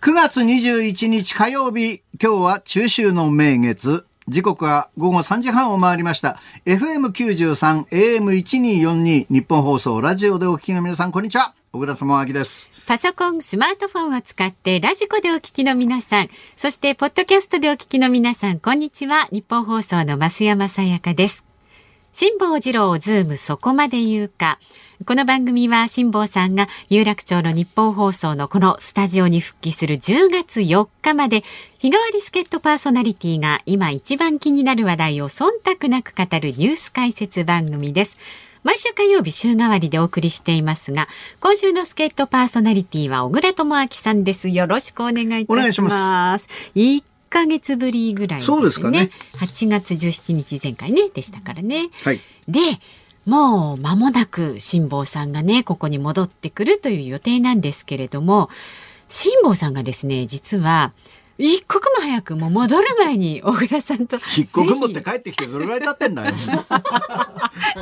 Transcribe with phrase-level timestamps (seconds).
[0.00, 4.06] 9月21日火曜日、今日は中秋の名月。
[4.28, 6.38] 時刻は午後3時半を回りました。
[6.64, 11.52] FM93、AM1242、ニッポン放送、ラジオでお聞きの皆さん、こんにちは。
[11.70, 12.70] 小倉智明です。
[12.86, 19.28] パソコン、スマートフォンを使って radiko でお聞きの皆さん、そしてポッドキャストでお聞きの皆さん、こんにちは。
[19.30, 21.44] ニッポン放送の増山さやかです。
[22.12, 24.58] 辛坊治郎ズームそこまで言うか。
[25.06, 31.42] この番組は辛坊さんが有楽町の日本放送のこのスタジオに復帰する10月4日まで
[31.78, 38.18] 日替わり助っ人パーソナリティが今一番気になる話題を忖度なく語るニュース解説番組です。
[38.62, 41.08] 毎週火曜日週替わりでお送りしていますが、
[41.40, 44.50] 今週の助っ人パーソナリティは小倉智明さんです。
[44.50, 45.50] よろしくお願いいたします。
[45.50, 48.56] お願いします1ヶ月ぶりぐらいですね。
[48.58, 49.10] そうですかね。
[49.38, 51.88] 8月17日前回ねでしたからね。
[52.04, 52.20] はい。
[52.46, 52.60] で、
[53.26, 58.48] もう間もなく辛坊さんがねここに戻ってくるという予定なんですけれども、
[59.08, 60.92] 辛坊さんがですね実は
[61.40, 66.34] 一刻も早くもう戻る前に小倉さんと引っこくもって帰ってきてどれぐらい経ってんだよ。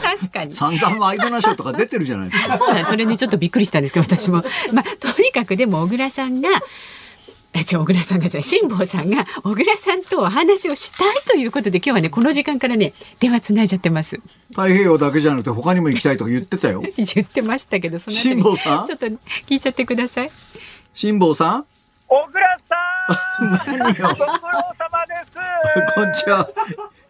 [0.00, 0.54] 確かに。
[0.54, 2.56] 散々ワイドナショーとか出てるじゃないですか。
[2.56, 4.44] そうなんそれにちょっとびっくりしたんですけど私も。
[4.72, 6.50] まあとにかくでも小倉さんが
[7.54, 14.20] あ違う小倉さんがじゃ辛坊さんが小倉さんとお話をしたいということで今日はねこの時間からね電話つないじゃってます。
[14.50, 16.82] 太平洋だけじゃなくて他にも行きたいとか言ってたよ。
[16.96, 18.86] 言ってましたけどその辛坊さん？
[18.86, 19.16] ちょっと聞
[19.56, 20.30] いちゃってください。
[20.94, 21.66] 辛坊さん？
[22.06, 24.08] 小倉さん 何よ。
[24.08, 24.28] ご苦労
[24.78, 25.14] 様で
[25.86, 26.48] す こんにちは。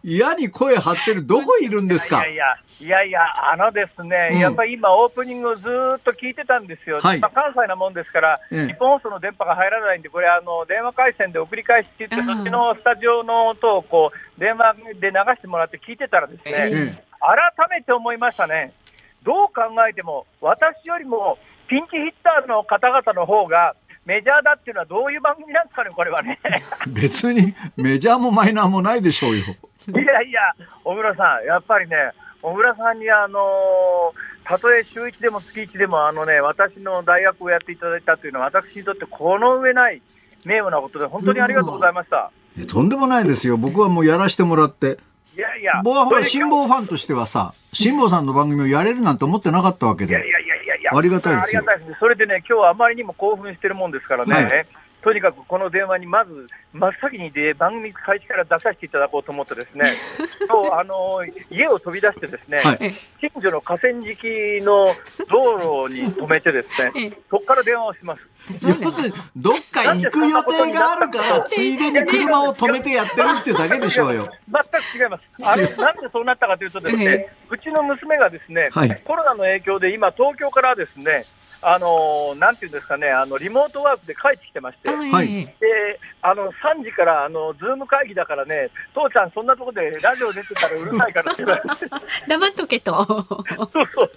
[0.03, 2.25] 嫌に声張ってるどこいるんですか？
[2.25, 2.45] いやいや、
[2.79, 4.39] いやいや、あのですね、うん。
[4.39, 7.19] やっぱり今、オープニングをずーっと聞いてたんですよ、はい。
[7.19, 8.67] まあ、関西なもんですから、ええ。
[8.67, 17.03] 日本放送の電波が入らないんで、これ、あの電話回線で送り返しって言って、うんそっちのスタジオの音をこう電話で流してもらって聞いてたらですね、ええ。
[17.19, 18.73] 改めて思いましたね、
[19.23, 23.75] どう考えても、私よりもピンチヒッターの方々の方が
[24.05, 26.39] メジャーだっていうのは、どういう番組なんですかね、これはね。
[26.87, 29.43] 別にメジャーもマイナーもないでしょうよ。
[29.87, 30.41] いやいや、
[30.83, 40.01] 小倉さん、やっぱりね、小倉さんに、あのーたとえ週1でも月1でも、あのね、私の大学をやっていただいたというのは、私にとってこの上ない
[40.43, 42.31] 名誉なことで、本当にありがとうございました。
[42.57, 43.57] えとんでもないですよ。
[43.57, 44.97] 僕はもうやらしてもらって。
[45.37, 50.13] いやいや、僕はほら、辛坊ファンとしてはさ、辛坊さんの番組をやれるなんて思ってなかったわけで。
[50.13, 51.97] いやいやいやいやありがたいですよありがたいですね。
[51.99, 54.67] それでね、今日はあまりにも興奮してるもんですからね、はい
[55.01, 59.93] とにかくこの電話にまず、真っ先にで番組開始から出させていただこうと思ってですね、
[60.47, 62.93] 今日あの家を飛び出してですね、はい。
[63.19, 64.93] 近所の河川敷の
[65.29, 68.21] 道路に止めてですねええ、そこから電話をします。
[68.49, 74.29] 要するに、どっか行く予定があるから、ついでに車を止めてやってるっていうだけでしょうよ。
[74.51, 75.27] 全く違います。
[75.43, 79.01] あれ、 なんでそうなったかというとですねえ、うちの娘がですね、はい。
[79.05, 81.25] コロナの影響で今、東京からですね、
[81.61, 85.41] あのーなんていうんですかね、あのリモートワークで帰ってきてまして、はい。
[85.41, 91.85] えであの3時からあのズーム会議だからね、父ちゃん、そんなとこでラジオ出てたらうるさいからって言われて、
[92.25, 93.03] え 黙っとけと。
[93.05, 93.37] そう
[93.93, 94.11] そう、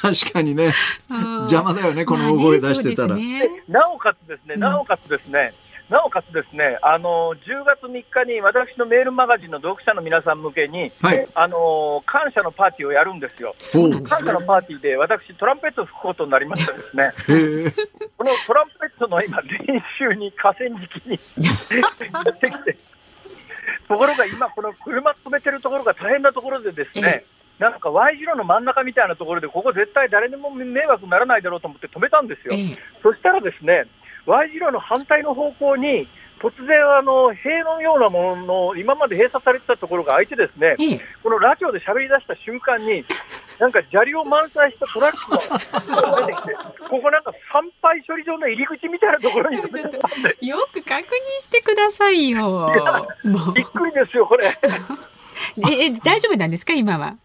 [0.00, 0.72] 確かにね、
[1.10, 3.08] うん邪魔だよね、この大声出してたら。
[3.08, 5.52] まあねなおかつですね、なおかつですね、
[5.88, 13.54] なおかつですね、あの10月3日に私のメールマガジンの読者の皆さん向けに、はいあの感謝のパーティーをやるんですよ。
[13.58, 17.12] そうなんです感謝のパーティーで私、トランペットを吹くことになりましたですね。
[18.18, 22.76] このトランペットの今、練習に河川敷に やってきて、
[23.88, 27.24] ところが今、この車止めてるところが大変なところでですね、
[27.58, 32.54] なんか Y 字路の真ん中みたいなところで、ここ絶対誰にも迷惑にならないだろうと思って止めたんですよ。
[32.54, 33.84] ええそしたらですね、
[34.28, 36.06] Y 字路の反対の方向に、
[36.38, 43.04] 突然、あの塀のようなものの、今まで閉鎖されてたところが開いてですね、ええこのラジオで喋り出した瞬間に、
[43.58, 46.54] なんか砂利を満載したトラックが出てきて、
[46.88, 49.56] ここなんか参拝処理場の入り口みたいなところに
[50.46, 51.04] よく確認
[51.40, 52.70] してくださいよ。
[53.24, 54.56] もうびっくりですよ、これ。
[55.70, 57.16] ええ大丈夫なんですか今は？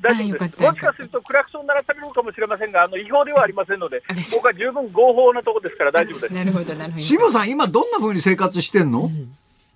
[0.00, 0.62] 大丈夫です、大丈夫です。
[0.62, 4.02] もしかするとクラクション鳴らされるかもしれませんが、あの違法ではありませんので
[4.34, 6.34] 僕は十分合法なとこですから大丈夫です。
[6.34, 7.04] なるほどなるほど。
[7.04, 9.10] 辛坊さん、今どんな風に生活してんの？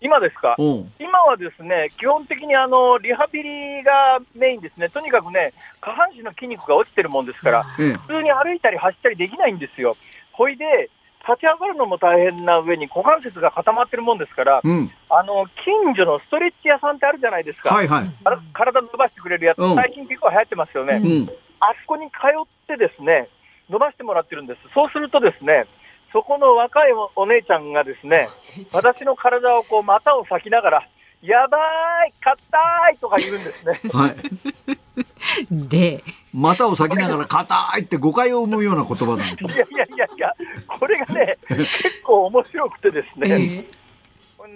[0.00, 0.56] 今ですか？
[0.58, 0.92] うん。
[0.98, 4.88] 今はですね、基本的にあのリハビリがメインですね。
[4.88, 7.92] とにかくね、下半身の筋肉が落ちてるもんですから、ええ。
[7.92, 9.96] 普通に歩いたり走ったりできないんですよ。
[10.32, 10.90] ほいで、
[11.22, 14.90] 立ち上がるのも大変な上に股関節が固まってるもんですから、うん。
[15.08, 17.74] あの、近所のストレッチ屋さんってあるじゃないですか。
[17.74, 18.10] はいはい。
[18.52, 21.00] 体伸ばしてくれるやつ、うん最近結構流行ってますよね。
[21.02, 21.30] うん。
[21.60, 23.28] あそこに通ってですね、
[23.70, 24.60] 伸ばしてもらってるんです。
[24.74, 25.66] そうするとですね、
[26.12, 28.28] そこの若いおお姉ちゃんがですね、
[28.74, 30.88] 私の体をこう股を裂きながら、
[31.22, 33.80] やばーい、硬いとか言うんですね。
[33.94, 35.68] はい。
[35.68, 36.02] で、
[36.34, 39.44] 股を裂きながら硬いって誤解を生むような言葉なんです。
[39.44, 40.32] いやいやいやいや、
[40.66, 41.66] これがね、 結
[42.04, 43.82] 構面白くてですね、ええ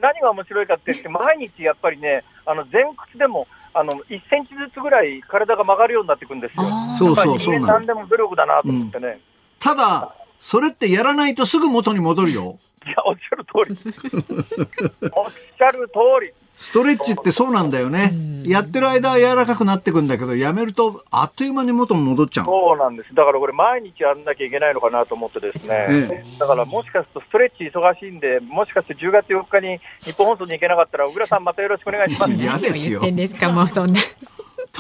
[0.00, 6.64] 何が面白いかって言って、毎日やっぱりね、あの前屈でもあの1センチずつぐらい体が曲がるようになってくるんですよ。
[6.98, 9.20] そうそうやっぱり人間何でも努力だなと思ってね。
[9.60, 12.58] ただ、それってやらないとすぐ元に戻るよ。
[12.86, 15.10] いや、おっしゃる通り。
[15.12, 16.32] おっしゃる通り。
[16.56, 18.12] ストレッチってそうなんだよね。
[18.46, 22.46] やってる間は柔らかくなってくんだけど、やめるとあっという間に元に戻っちゃう。
[22.46, 23.14] そうなんです。
[23.14, 25.86] だからこれ毎日やんなきゃいけないのかなと思ってですね。
[25.88, 32.32] えだからもしかするとストレッチ忙しいんで、もしかして10月4日に日本放送に行けなかったら、小倉さんまたよろしくお願いします。
[32.32, 34.00] 嫌ですよ 言ってんですか、もうそんな。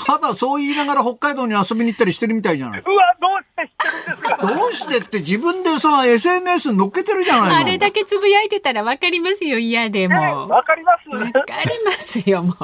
[0.04, 2.80] ただそう言いながら北海道に遊びに行ったりしてるみたいじゃない。
[2.80, 4.36] うわ、どうして知ってるんですか？
[4.42, 7.56] どうしてって自分でその SNS に載っけてるじゃないの。
[7.56, 10.14] あれだけつぶやいてたらわかりますよ、嫌でも。
[10.16, 11.08] わわかります？
[11.08, 12.56] かりますよ、もう。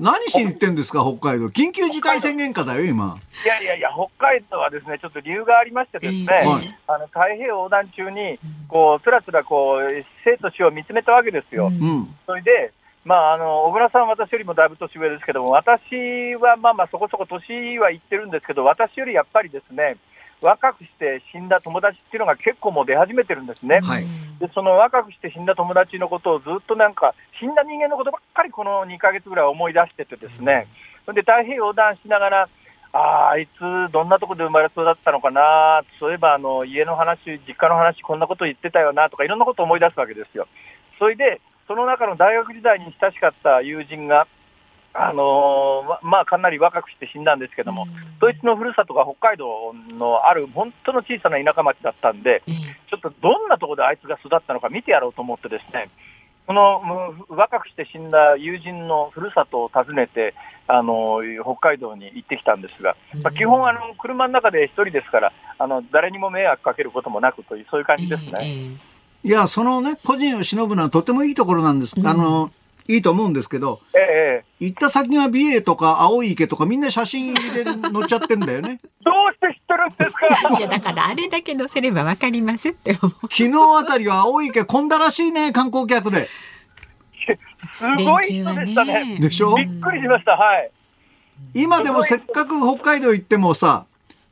[0.00, 1.46] 何しに行ってんですか北海道。
[1.48, 3.18] 緊急事態宣言下だよ今。
[3.44, 8.38] いやいやいや、北海道はですね、ちょっと理由がありましてですね、ええはいあの太平洋横断中に、
[8.68, 11.66] こう、つらつらこう、生と死を見つめたわけですよ。
[11.68, 12.14] うんうん。
[12.26, 12.72] それで、
[13.04, 19.96] まあ、あの小倉さんは私よりもだいぶ年上ですけども、私はまあまあそこそこ年はいってるんですけど、私よりやっぱりですね、
[20.40, 23.80] 若くして死んだ友達っていうのが結構もう出始めてるんですね。
[23.82, 24.06] はい
[24.42, 30.66] でその若くして死んだ友達のことをずっとなんか、死んだ人間のことばっかりこの2ヶ月ぐらい思い出しててですね、
[31.06, 32.48] それで太平洋横断しながら、
[32.92, 40.48] ああ、あいつ、どんなとこで生まれ育ったのかな、そういえばあの家の話、実家の話、こんなこと言ってたよなとか、いろんなことを思い出すわけですよ。
[40.98, 44.26] それで、その中の大学時代に親しかった友人が、
[44.94, 47.86] あのーままあ、かなり若くして死んだんですけども、
[48.20, 52.54] そいつのふるさとが北海道のある本当の小さな田舎町だったんで、ええ
[52.90, 55.88] ちょっとどんなところであいつが育ったのか見てやろうと思ってですね、
[56.46, 56.82] その
[57.30, 60.34] うん若くして死んだ友人のふるさとを訪ねて、
[60.68, 68.38] あの北海道に行ってきたんですが、まあ、基本あの、車の中で一人ですからあの、誰にも迷惑かけることもなくという、そういう感じですね。
[68.42, 68.91] ええ
[69.24, 71.94] いや、そのね、個人を忍ぶのはとてもいいところなんです。
[72.04, 72.50] あの、
[72.88, 74.02] いいと思うんですけど、ええ
[74.40, 77.74] え行った先が美瑛とか青い池とかみんな写真入りで載
[78.04, 78.80] っちゃってんだよね。
[78.84, 80.10] え どうして知ってるんです
[80.48, 80.58] か？
[80.58, 83.14] いや、だからあれだけ載せればわかりますって思う。
[83.22, 86.28] 昨日あたりは青い池混んだらしいね、観光客で。
[87.78, 89.18] すごい人でしたね。
[89.20, 89.54] でしょ？
[89.54, 90.32] びっくりしました。
[90.32, 90.70] はい。
[91.54, 93.86] 今でもせっかく北海道行ってもさ、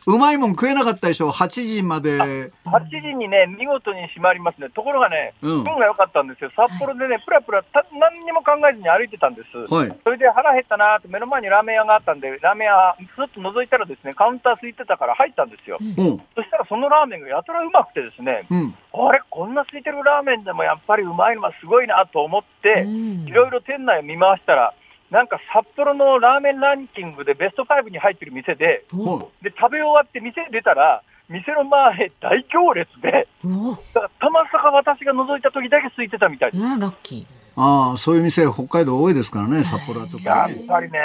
[0.07, 2.17] うまいもん食えなかったでしょ ?8 時まで。
[2.17, 2.51] 8
[2.89, 4.69] 時にね、見事に閉まりますね。
[4.71, 6.51] ところがね、うん運が良かったんですよ。
[6.57, 9.73] 札幌でね、プラプラた、何にも考えずに歩いてたんです。
[9.73, 9.93] はい。
[10.05, 15.79] それで腹減ったなーって目の前にラーメン屋があったんで、ラーメン屋、ずっと覗いたらですね、カウンター空いてたから入ったんですよ。
[15.81, 15.95] うん。
[16.35, 18.75] そしたらそのラーメンがやたらうまくてですね、うん。
[18.93, 24.75] あれ、こんな空いてるラーメンでもやっぱりうまいのはすごいなと思って、うんいろいろ店内を見回したら、
[25.11, 36.63] なんか札幌のラーメンランキングでベスト5に入ってる店で、ほで食べ終わって店出たら、店の前大行列で、おお、だからたまさか私が覗いた時だけ空いてたみたいです。
[36.63, 37.27] うん、ラッキー。
[37.57, 40.65] ああ、そういう店北海道多いですからね、札幌は特にやっね。
[40.69, 40.99] ぱりね、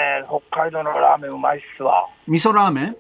[0.52, 2.08] 北海道のラーメンうまいっすわ。
[2.28, 2.96] 味噌ラーメン？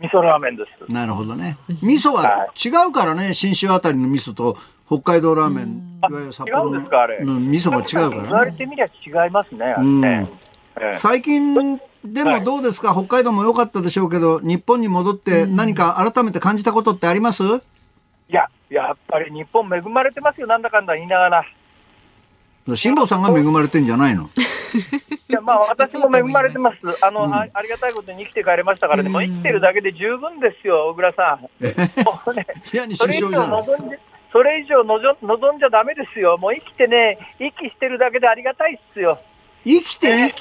[0.00, 0.92] 味噌ラーメンです。
[0.92, 1.56] なるほどね。
[1.82, 4.56] 味噌は違うからね、信州あたりの味噌と
[4.86, 8.32] 北海道ラーメン、いわゆる札幌違うんのですかあれうん味噌が違う言からね。
[8.32, 10.26] われてみりゃ違いますね、あれうんね。
[10.30, 10.39] ええ
[10.96, 17.46] 最近でもどうですか、北海道も良かったでしょうけど、日本に戻って何か改めて感じたことってあります、い
[18.28, 21.44] や、やっぱり日本恵まれてますよ、なんだかんだ言いながら。
[22.76, 24.30] 辛坊さんが恵まれてんじゃないの？
[25.28, 26.76] いや、まあ私も恵まれてます。
[27.00, 31.48] あの、あありがたいことに生きて帰れましたからね、もう生きてるだけで十分ですよ、小倉さん。
[32.24, 32.46] それ
[32.90, 33.98] 以上支障じゃない望んで、
[34.30, 36.38] それ以上望んじゃダメですよ。
[36.38, 39.18] もう生きてね、息してるだけでありがたいっすよ。
[39.64, 40.32] 生きて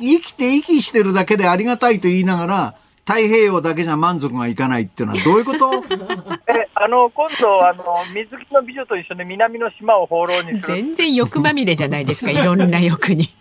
[0.00, 2.74] 生き、生きて息してるだけでありがたいと言いながら、
[3.06, 5.72] 太平洋だけじゃ満足がいかないっていうのはどういうこと？
[6.52, 10.76] え、あの、今度、あの、水着の美女と一緒に南の島を放浪にする。
[10.76, 13.28] 全然欲まみれじゃないですか、いろんな欲に。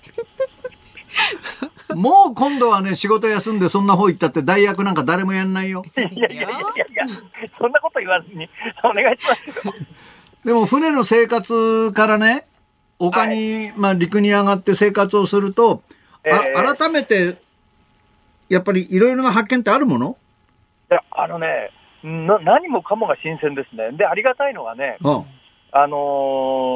[1.95, 5.83] もう今度はね、仕事休んでそんな方行ったって代役なんか誰もやんないよ。
[5.97, 6.49] いやいやいやよ。
[6.75, 7.07] いやいや、
[7.57, 8.49] そんなこと言わずに、
[8.83, 9.73] お願いしますよ。
[10.43, 12.45] でも船の生活からね、
[12.99, 15.81] 丘に、まあ陸に上がって生活をすると、
[16.31, 17.37] あええ改めて、
[18.49, 20.17] やっぱりいろいろな発見ってあるもの？
[20.91, 21.71] いや、あのね、
[22.03, 23.91] な何もかもが新鮮ですね。
[23.97, 25.25] で、ありがたいのはね、うん。
[25.71, 25.97] あの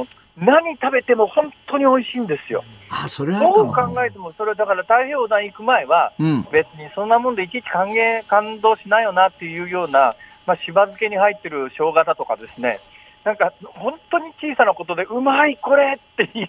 [0.05, 2.63] ー何食べても本当に美味しいんですよ。
[2.89, 3.63] あ、それど。
[3.63, 6.47] う考えても、それはだから太平洋横断行く前は、うん。
[6.49, 10.15] 別にそんなもんでいちいち歓迎、感動しないよなっていうような、
[10.47, 12.79] まあ、しば漬けに入ってる生姜だとかですね、
[13.25, 16.47] なんか本当に小さなことで、うまい、これっていう、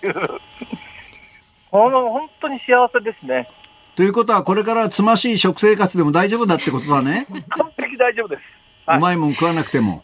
[1.71, 3.49] ほん本当に幸せですね。
[3.97, 7.27] ということは、これからつましい食生活でも大丈夫だってことだね。
[7.51, 8.43] 完璧大丈夫です。
[8.87, 10.03] はいうまいもん食わなくても。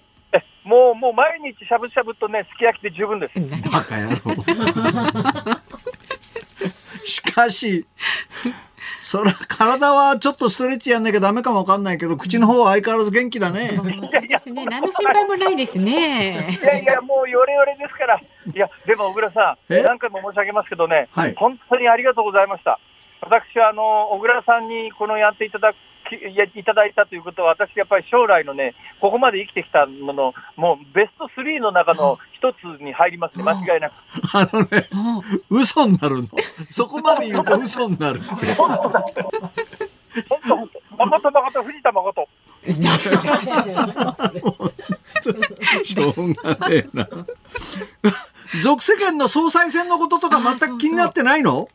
[0.64, 3.70] もう、もう毎日しゃぶしゃぶとね、すき焼きで十分です。
[3.70, 4.16] バカ野郎。
[7.06, 7.86] しかし、
[9.02, 13.78] そら、体はちょっとストレッチやんなきゃダメかもわかんないけど、口の方は相変わらず元気だね。
[14.28, 14.64] ですね。
[14.64, 16.64] 何の心配もないですねい。
[16.64, 18.16] やいや、もうヨレヨレですから。
[18.18, 19.82] いや、でも小倉さん、え？
[19.82, 22.78] 何回も申し上げますけどね、はい本当にありがとうございました。
[23.22, 25.80] 私は、あの、小倉さんにこのやっていただき、や
[26.14, 33.94] いただいたということは、私やっぱり将来のね、ここまで生きてきたのの、もうベスト3の中の一つに入りますね、間違いなく。
[34.32, 36.28] あのね、も嘘になるの。
[36.70, 38.54] そこまで言うと嘘になるって。
[38.54, 39.04] 本当だ。
[40.28, 40.86] 本当。
[40.96, 42.28] 誠誠、藤田誠。
[45.84, 47.08] しょうがねえな。
[48.62, 51.68] 属世間の総裁選のこととか全く気になってないの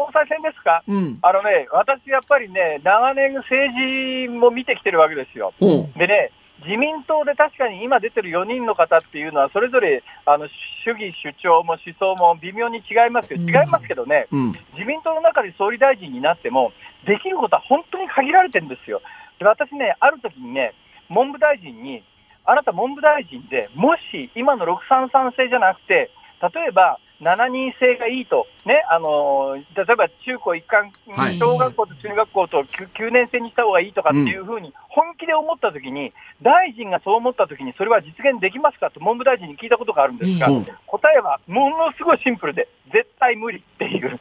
[0.00, 0.82] 総裁選ですか？
[0.88, 1.18] うん。
[1.20, 5.52] あのね、私やっぱりね、長年政治も見てきてるわけですよ。
[5.96, 6.30] でね、
[6.64, 10.48] 自民党で確かに今出てる4人の方っていうのは、それぞれあの
[10.84, 14.52] 主義、主張も思想も微妙に違いますけど、うん違いますけどね、うん。
[14.72, 16.72] 自民党の中で総理大臣になっても、
[17.06, 19.00] できることは本当に限られてるんですよ。
[19.38, 20.72] で私ね、ある時にね、
[21.08, 22.02] 文部大臣に、
[22.44, 26.10] あなた文部大臣で、もし今の633制じゃなくて、
[26.42, 31.38] 例えば7人制がいいと、ね、あのー例えば中高一貫、はい。
[31.38, 36.12] 小学校と中学校と 9, 9年生にした方がいいとかっていうふうに、本気で思った時に、
[36.42, 40.66] 大臣がそう思った時に、それは実現できますかと文部大臣に聞いたことがあるんですが、うん。
[40.86, 44.18] 答えはものすごいシンプルで、絶対無理っていう。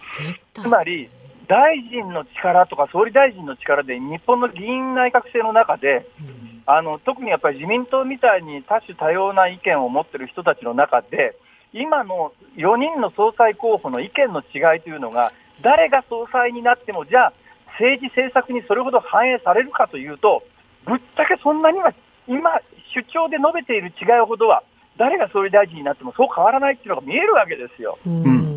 [0.53, 1.09] つまり、
[1.47, 6.49] 大臣の力とか総理大臣の力で、日本の議員内閣制の中で、うん。
[6.65, 11.35] あの特にやっぱり自民党みたいに多種多様な意見を持ってる人たちの中で、
[11.73, 17.33] 今の4人の総裁候補の意見の違いというのが、誰が総裁になっても、じゃあ、
[17.79, 20.43] 政治政策にそれほど反映されるかというと、
[20.85, 21.93] ぶっちゃけそんなには、
[22.27, 22.59] 今、
[22.93, 24.63] 主張で述べている違いほどは、
[24.97, 27.97] 誰が総理大臣になってもそう変わらないっていうのが見えるわけですよ。
[28.05, 28.49] うん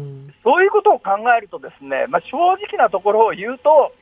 [0.43, 3.95] そういうことを考えるとですね、まあ、正直なところを言うと、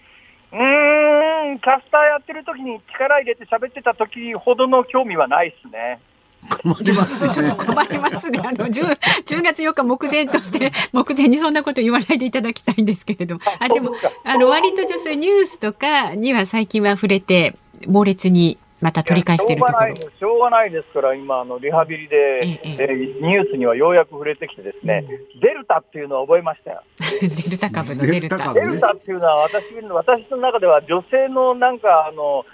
[0.53, 6.01] うーん、キャスターやってる時に力入れて喋ってた時ほどの興味はないですね。
[6.49, 7.55] 困りますちょっとね。
[7.57, 8.41] 困りますね。
[8.43, 13.93] あの 10, 10月4日目前として目前にそんなこと言わないでいただきたいんですけれども、あでも
[14.25, 17.55] あの割とじゃあそういうニュースとかには最近は触れて
[17.87, 19.95] 猛烈にまた取り返しているところしょうがない。
[19.95, 25.05] ですしょうがないですから、今、あのリハビリで、えええーニュースにはようやく触れてきてですね、
[25.41, 26.83] デルタっていうのは覚えましたよ。
[27.21, 28.39] デルタ株のデルタ。
[28.39, 32.47] デルタ株デルタっていうのは私、私の中では女性のなんか、あの、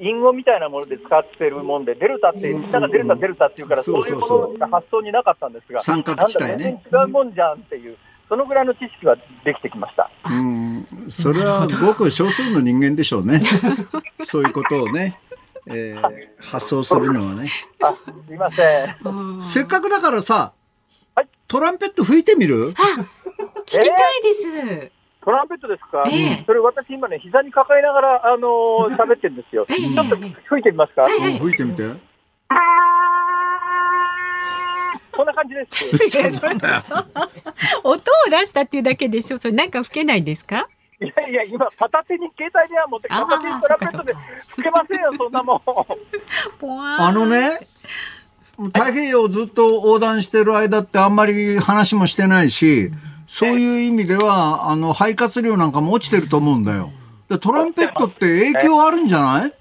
[0.00, 7.96] 隠語みたいなもので使ってるもんで、デルタって、みんながデルタ、デルタっていうから、そそうういうそうそうものしか発想になかったんですが、三角地帯ね違うもんじゃんっていう、
[8.28, 10.10] そのぐらいの知識はできてきました。
[10.30, 10.86] うん。
[11.08, 13.40] それはごく少数の人間でしょうね。
[14.24, 15.18] そういうことをね、
[15.66, 17.50] えー発想するのはね。
[17.82, 17.94] あ、
[18.26, 18.96] すいません。
[19.04, 20.52] うんせっかくだからさ
[21.14, 22.72] はい、トランペット吹いてみる？
[22.72, 22.74] 聞
[23.64, 23.86] きたい
[24.22, 24.97] です。
[25.28, 29.66] トランペットですか、ええそれ私今ね、膝に抱えながら、あのー 喋ってるんですよ。
[29.68, 31.82] ええちょっと吹いてみますか、うん吹いてみて。
[35.14, 35.84] こんな感じです。
[37.84, 39.36] 音を出したっていうだけでしょ？
[39.38, 40.66] それなんか吹けないですか？
[41.02, 44.14] いやいや、今、片手に携帯電話持って、片手にトランペットで
[44.48, 45.60] 吹けませんよ、そんなもん。
[46.98, 47.58] あのね、
[48.56, 52.90] 太平洋をずっと横断してる間ってあんまり話もしてないし、
[53.28, 56.90] そういう意味では、あの、肺活量なんかも落ちてると思うんだよ。
[57.28, 59.52] でトランペットって影響あるんじゃない？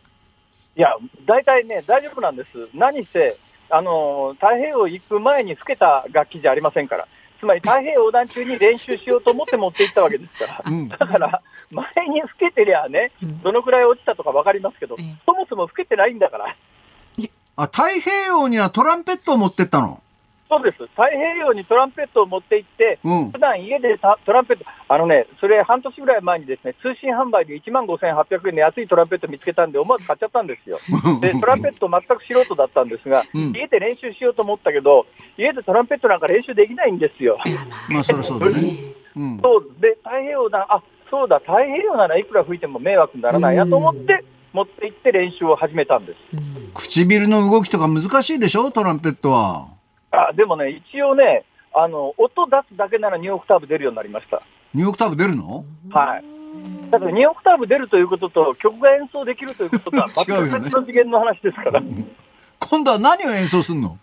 [0.78, 0.96] いや、
[1.26, 2.70] 大体ね、大丈夫なんです。
[2.74, 3.38] 何せ、
[3.70, 7.08] あのー太平洋行く前に吹けた楽器じゃありませんから。
[7.40, 10.64] つまり太平洋横断中に練習しようと思って持って行ったわけですから。
[10.66, 16.56] うんだから、前に吹けてりゃねうん、どのくらい落ちたとか分かりますけど、ええそもそも吹けてないんだから。
[17.58, 20.02] あ、太平洋にはトランペットを持ってったの？
[20.50, 20.78] そうです。
[20.96, 23.40] 太平洋にトランペットを持って行って、うん普。
[23.40, 30.80] 段家でたトランペット、あのね、それ半年ぐらい前にですね、通信販売で1万5800円で安いトランペット見つけたんで、思わず買っちゃったんですよ。
[31.20, 35.06] で、トランペット全く素人だったんですが、うん家で練習しようと思ったけど、
[35.38, 37.38] 家でトランペットなんか練習できないんですよ。
[37.90, 38.74] まあ、そりゃそうだね。
[39.16, 39.40] うん。
[39.44, 44.24] そうで、太平洋だ、あそうだ、太平洋ならいくら吹いても迷惑にならないなと思って、
[44.54, 46.18] 持って行って練習を始めたんです。
[46.34, 48.70] うん唇の動きとか難しいでしょ？
[48.70, 49.77] トランペットは。
[50.12, 54.42] あでもね、一応ね、あの音出すだけなら2オクターブ出るようになりました。
[54.76, 55.66] 2オクターブ出るの？
[55.92, 56.24] はい。
[56.92, 61.82] だから2オクターブ出るということと、曲が演奏できるということとは、 全く別の次元の話ですから。
[62.60, 63.98] 今度は何を演奏すんの？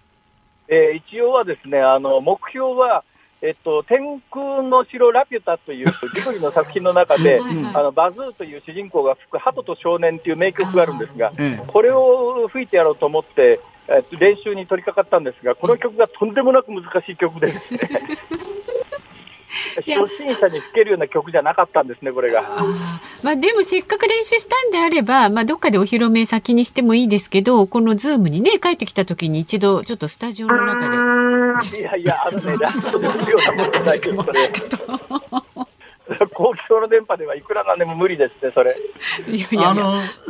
[0.69, 3.03] えー一応はですね、あの目標は、
[3.43, 7.41] えっと、天空の城ラピュタというジブリの作品の中で、
[7.75, 11.65] あのバズーという主人公が吹く鳩と少年という名曲があるんですが、ええ。
[11.67, 17.79] これを吹いてやろうと思って、えっと、練習に取り掛かったんですが、この曲がとんでもなく難しい曲でですね、
[19.77, 19.85] 初
[20.17, 22.41] 心者に吹けるような曲じゃなかったんですね、これが。
[22.41, 30.97] あーまあでもせっかく練習したんであれば、まあどっかでお披露目先にしてもいいですけど、このズームにね帰ってきた時に一度ちょっとスタジオの中で。
[31.79, 34.51] いやいや、あのね、ラストで吹くようなものじゃないです、それ。
[36.33, 38.77] 公共の電波ではいくらなんでも無理ですね、それ。
[39.29, 39.83] いやいやいやあの、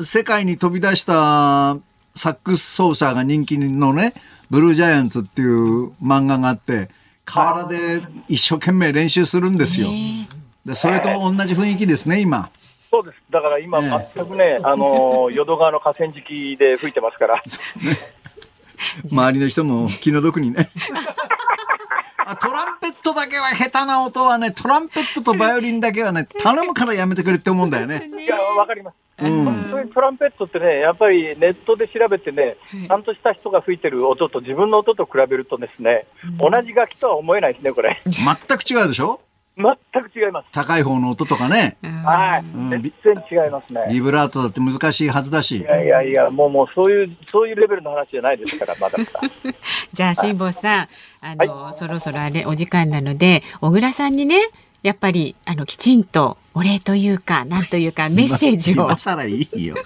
[0.02, 1.76] 世界に飛び出した
[2.14, 4.14] サックス奏者が人気のね、
[4.50, 6.88] ブルージャイアンツっていう漫画があって、
[7.24, 9.88] 河原で一生懸命練習するんですよ。
[9.88, 10.28] ね
[10.64, 12.50] でそれと同じ雰囲気ですね、今。
[12.90, 13.16] そうです。
[13.30, 17.42] だから今、ええ全くね、あの、淀川の河川敷で吹いてますから。
[19.10, 20.70] 周りの人も気の毒にね。
[22.26, 28.08] あトランペットだけは下手な音はね、トランペットとバイオリンだけはね、頼むからやめてくれって思うんだよね。
[28.18, 29.03] いや、わかります。
[29.18, 32.56] うん本当にトランペットってね、やっぱりネットで調べてね、
[32.88, 36.06] ちゃんとした人が吹いてる音と自分の音と比べるとですね、
[36.38, 38.02] 同じ楽器とは思えないですね、これ。
[38.06, 38.14] 全
[38.58, 39.20] く違うでしょ？
[39.56, 39.64] 全
[40.02, 40.48] く違います。
[40.50, 42.42] 高い方の音とかね、はい。
[42.58, 42.92] ん全然
[43.30, 43.86] 違いますね。
[43.88, 45.62] ビブラートだって難しいはずだしい。
[45.62, 49.20] やいやいや、もうもうそういう、そういうレベルの話じゃないですから、まだまだ。
[49.92, 50.88] じゃあ辛坊さん、
[51.20, 54.40] あの、そろそろあれお時間なので、小倉さんにね、
[54.82, 58.96] やっぱりあのきちんとお礼というか、なんというかメッセージを今。
[58.96, 59.76] 更いいよ。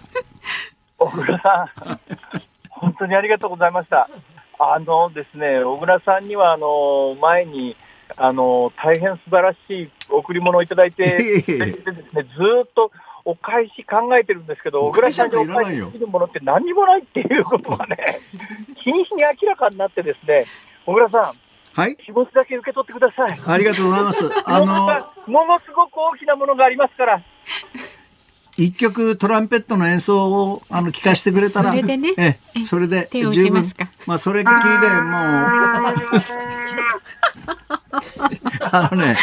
[0.98, 2.00] 小倉さん、
[2.68, 4.08] 本当にありがとうございました。
[4.58, 7.76] あのですね、小倉さんには、あの、前に、
[8.16, 12.90] あの、大変素晴らしい贈り物をいただいて、ええでですね、ずーっと
[13.24, 18.20] お返し考えてるんですけど、小倉さんにお返しできるものって何にもないっていうことがね、
[18.84, 20.44] 日に日に明らかになってですね、
[20.84, 21.47] 小倉さん、
[21.78, 23.40] はい気持ちだけ受け取ってください。
[23.46, 24.28] ありがとうございます。
[24.46, 24.66] あの、
[25.32, 27.22] ものすごく大きなものがありますから。
[28.56, 35.00] 一曲トランペットの演奏をあの聞かせてくれたら、それでねええ、それで手を打ちますかまあそれっきりでもう、
[38.72, 39.16] あ のね、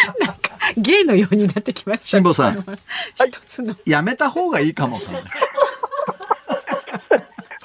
[0.77, 2.07] 芸のようになってきました。
[2.07, 2.53] 辛坊さん
[3.27, 3.75] 一つの。
[3.85, 5.23] やめた方がいいかもわかんない。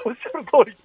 [0.05, 0.77] おっしゃる通り。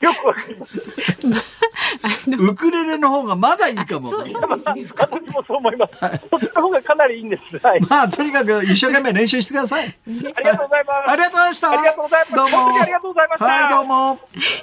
[0.00, 0.78] よくわかります。
[2.30, 4.32] ウクレレの方がまだいいかもわかんない。
[4.32, 4.86] そうですね。
[4.96, 5.92] 私もそう思います。
[6.30, 7.58] そっちの方がかなりいいんです。
[7.58, 7.80] はい。
[7.80, 9.86] まあとにかく一生懸命練習してください。
[10.06, 11.10] ありがとうございます。
[11.10, 11.70] ありがとうございました。
[11.70, 12.80] ありがとうございますどうも。
[12.80, 14.10] ありがとうございましたはい、どうも。
[14.12, 14.18] あ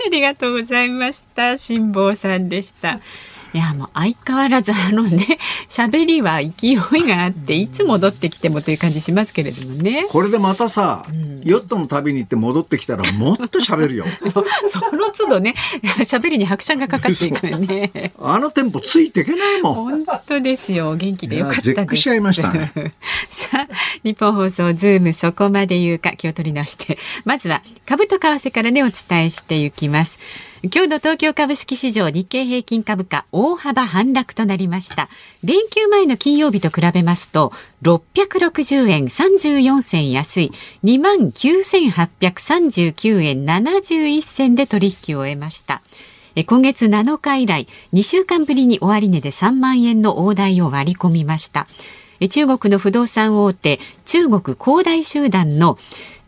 [0.10, 1.58] りがとうございました。
[1.58, 3.00] 辛坊さんでした。
[3.54, 10.06] いやもう相変わらずあのね 喋りは勢いがあっていつ戻ってきてもという感じしますけれどもね。
[10.10, 11.06] これでまたさ、
[11.44, 14.06] ヨットの旅に行って戻ってきたらもっと喋るよ。
[14.70, 15.56] その都度ね
[16.06, 18.14] 喋りに拍車がかかっていくよね。
[18.20, 19.74] あのテンポついていけないもん。
[19.74, 22.72] 本当ですよ元気でよかった絶句しちゃいましたね
[23.30, 30.20] さあニッポン放送ズームそこまで言うか気を取り直してまずは株と為替からねお伝えしていきます。
[30.62, 35.08] 今日の東京株式市場日経平均株価大幅反落となりました。
[35.41, 40.52] 連休前の金曜日と比べますと660円34銭安い
[40.84, 45.82] 29,839円71銭で取引を終えました。
[46.45, 51.67] 今月7日以来2週間ぶりに終値で3万円の大台を割り込みました
[52.30, 55.78] 中国の不動産大手中国恒大集団の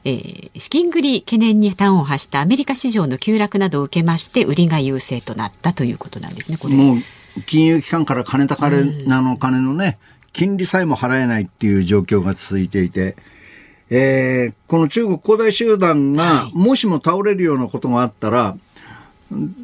[0.05, 6.73] えー資金繰り懸念に端を発したアメリカ市場の急落などを受けまして売りが優勢となったということなんですねこれ。
[6.75, 6.97] もう
[7.45, 9.97] 金融機関から金たかれなの金のね、
[10.33, 13.15] 金利さえも払えないっていう状況が続いていて、
[13.89, 18.57] えーこの中国恒大集団がもしも倒れるようなことがあったら、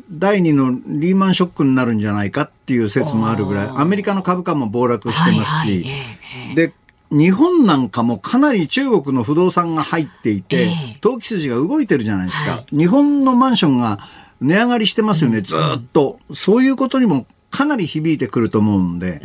[0.10, 6.56] 第二のリーマンショックになるんじゃないかっていう説もあるぐらい、アメリカの株価も暴落してますはいはい。
[6.56, 6.74] で、
[7.12, 12.52] 日本なんかもかなり中国の不動産が入っていてええ、投機筋が動いてるじゃないですか。
[12.52, 14.00] は日本のマンションが
[14.42, 16.20] 値上がりしてますよね、ずーっと。
[16.34, 19.22] そういうことにもかなり響いてくると思うんで、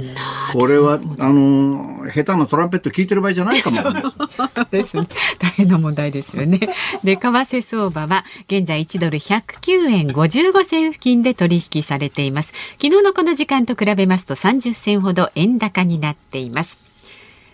[0.53, 3.83] これは、あの、下手なトランペット聞いてる場合じゃないかも
[4.71, 5.07] ですね。
[5.39, 6.59] 大変な問題ですよね。
[7.05, 12.55] で、為替相場は現在1ドル109円55銭付近で取引されています。
[12.81, 16.92] 昨日のこの時間と比べますと30銭ほど円高になっています。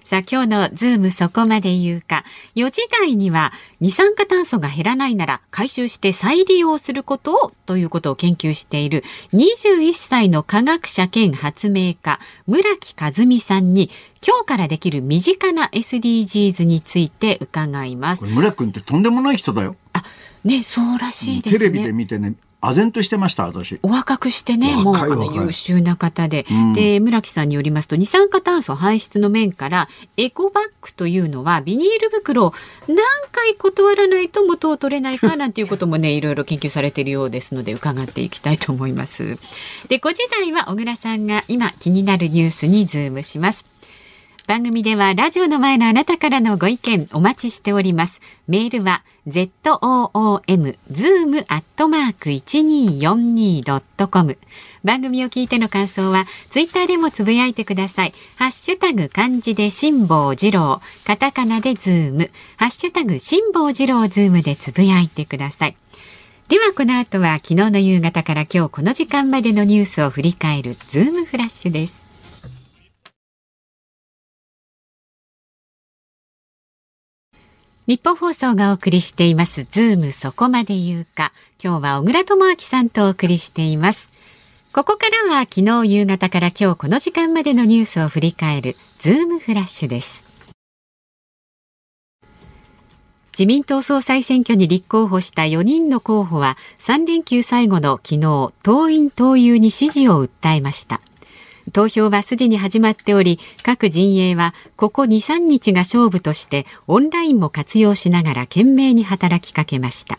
[0.08, 13.90] さあ今日のズームそこまで言うか4時台には二酸化炭素が減らないなら回収して再利用することをということを研究している21歳の科学者兼発明家村木和美さんに
[14.26, 19.76] 今日からできる身近な SDGs について伺います村君ってとんでもない人だよ。
[19.92, 20.02] あ
[20.42, 21.58] ねそうらしいですね。
[21.58, 32.54] テレビで見てね、唖然としてました私お若くしてねもうあの優秀な方で、うん、で村木さんによりますと二酸化炭素排出の面からエコバッグというのはビニール袋を
[32.88, 32.96] 何
[33.30, 39.36] 回断らないと元を取れないかなんていうこともねいろいろ研究されているようですので伺っていきたいと思います
[39.88, 43.66] で5時台は小倉さんが今気になるニュースにズームします
[44.48, 48.22] 番組ではラジオの前のあなたからのご意見お待ちしております。
[48.46, 54.38] メールは zoom zoom アットマーク 1242.com
[54.82, 58.14] 番組を聞いての感想はツイッターでもつぶやいてください。
[58.36, 65.76] ハッシュタグ漢字で辛坊治郎、カタカナでズーム、ハッシュタグ辛坊治郎ズームでつぶやいてください。
[66.48, 72.07] ではこの後は昨日の夕方から今日この時間までのニュースを振り返るズームフラッシュです。
[77.88, 79.64] ニッポン放送がお送りしています。
[79.64, 81.32] ズームそこまで言うか。
[81.58, 84.10] 今日は小倉智昭さんとお送りしています。
[84.74, 90.26] ここからは昨日夕方から今日この時間までのニュースを振り返るズームフラッシュです。
[93.32, 101.00] 自民党総裁選挙に立候補した4人の候補は3連休最後の昨日党員党友に支持を訴えました。
[101.72, 110.18] 投票はすでに始まっており各陣営はここ2、3日が勝負としてオンラインも活用しながら懸命に働きかけました。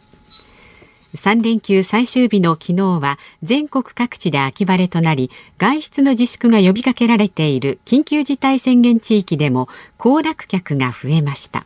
[1.16, 11.66] 3連休最終日の昨日は全国各地で秋晴れとなり外出の自粛が呼びかけられている緊急事態宣言地域でも行楽客が増えました。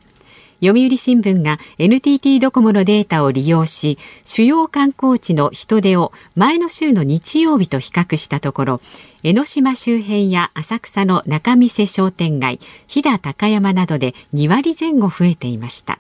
[0.66, 8.82] 読売新聞が NTT ドコモのデータを利用し主要観光地の人出を前の週の日曜日と比較したところ
[9.24, 16.00] 江ノ島周辺や浅草の仲見世商店街飛騨高山などで2割前後増えていました。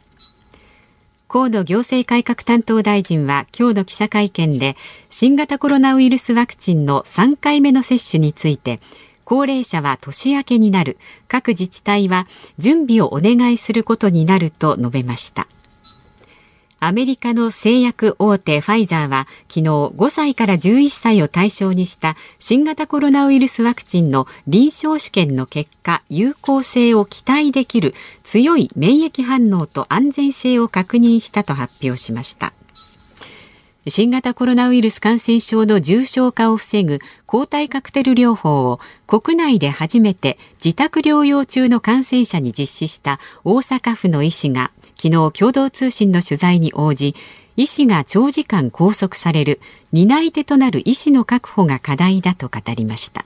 [1.27, 4.77] 河野行政改革担当大臣は今日の記者会見で
[5.09, 8.79] 新型コロナウイルスワクチンの3回目の接種について
[9.25, 10.97] 高齢者は年明けになる。
[11.27, 15.47] 各自治体は準備をお願いすることになると述べました。
[16.85, 32.51] アメリカの製薬大手ファイザーは昨日5歳から11歳を対象にした新型コロナウイルスワクチンの臨床試験の結果有効性を期待できる強い免疫反応と安全性を確認したと発表しました。
[33.87, 47.13] 新型コロナウイルス感染症の重症化を防ぐ抗体カクテル療法を国内で初めて自宅療養中の感染者に実施した大阪府の医師が昨日共同通信の取材に応じ
[47.57, 49.59] 医師が長時間拘束される
[49.91, 53.25] 担い手となる医師の確保が課題だと語りました。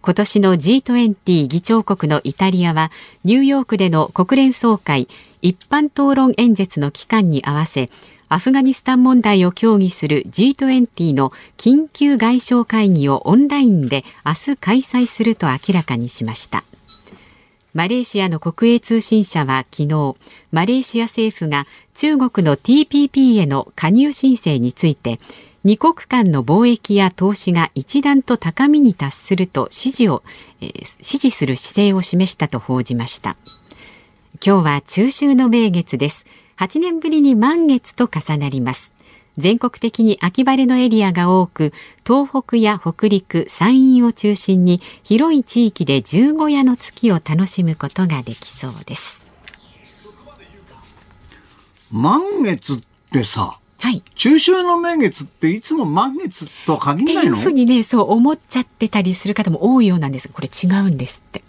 [0.00, 2.90] 今年の G20 議長国のイタリアは
[3.24, 5.08] ニューヨークでの国連総会
[5.40, 7.88] 一般討論演説の期間に合わせ
[8.34, 16.64] アフガニスタン問題を協議する G20 の緊急外相会議をオンラインで明日開催すると明らかにしました。
[17.74, 20.16] マレーシアの国営通信社は昨日
[20.50, 25.20] マレーシア政府が中国の TPP への加入申請について
[25.62, 30.24] 二国間の貿易や投資が一段と高みに達すると支持を、
[30.60, 33.36] えー、支持する姿勢を示したと報じました。
[34.44, 36.26] 今日は中秋の名月です。
[36.58, 38.92] 8年ぶりに満月と重なります。
[39.36, 41.72] 全国的に秋晴れのエリアが多く
[42.06, 49.24] 東北や北陸山陰を中心に広い地域で十五夜の月を楽しむことができそうです。
[51.90, 52.78] 満月っ
[53.10, 57.32] てさはい、中秋の名月っていつも満月とは限らないの？
[57.32, 60.28] っていうふうにねそう思っちゃってたりする方も多いようなんです。
[60.28, 61.42] これ違うんですって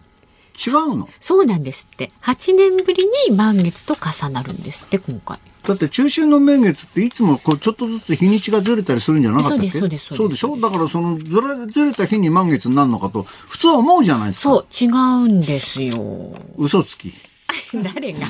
[0.56, 1.10] 違うの？
[1.20, 2.12] そうなんですって。
[2.24, 5.38] 8年ぶりに満月と重なるんですって今回。
[5.63, 9.70] だって中秋の名月っていつもこうちょっとずつ日にちがずれたりするんじゃなかったっけ？
[9.72, 10.58] そうですそうでしょ？
[10.58, 14.50] だからそのずれずれた日に満月になるのかと普通は思うじゃないですか。
[14.50, 16.36] そう違うんですよ。
[16.58, 17.13] 嘘つき。
[17.74, 18.20] 誰が？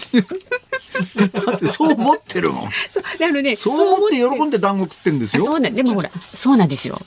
[1.46, 2.70] だってそう思ってるもん。
[2.90, 5.44] そうなのねそう思って喜んで団子食ってんですよ。
[5.44, 7.02] そうなでもほらそうなんですよ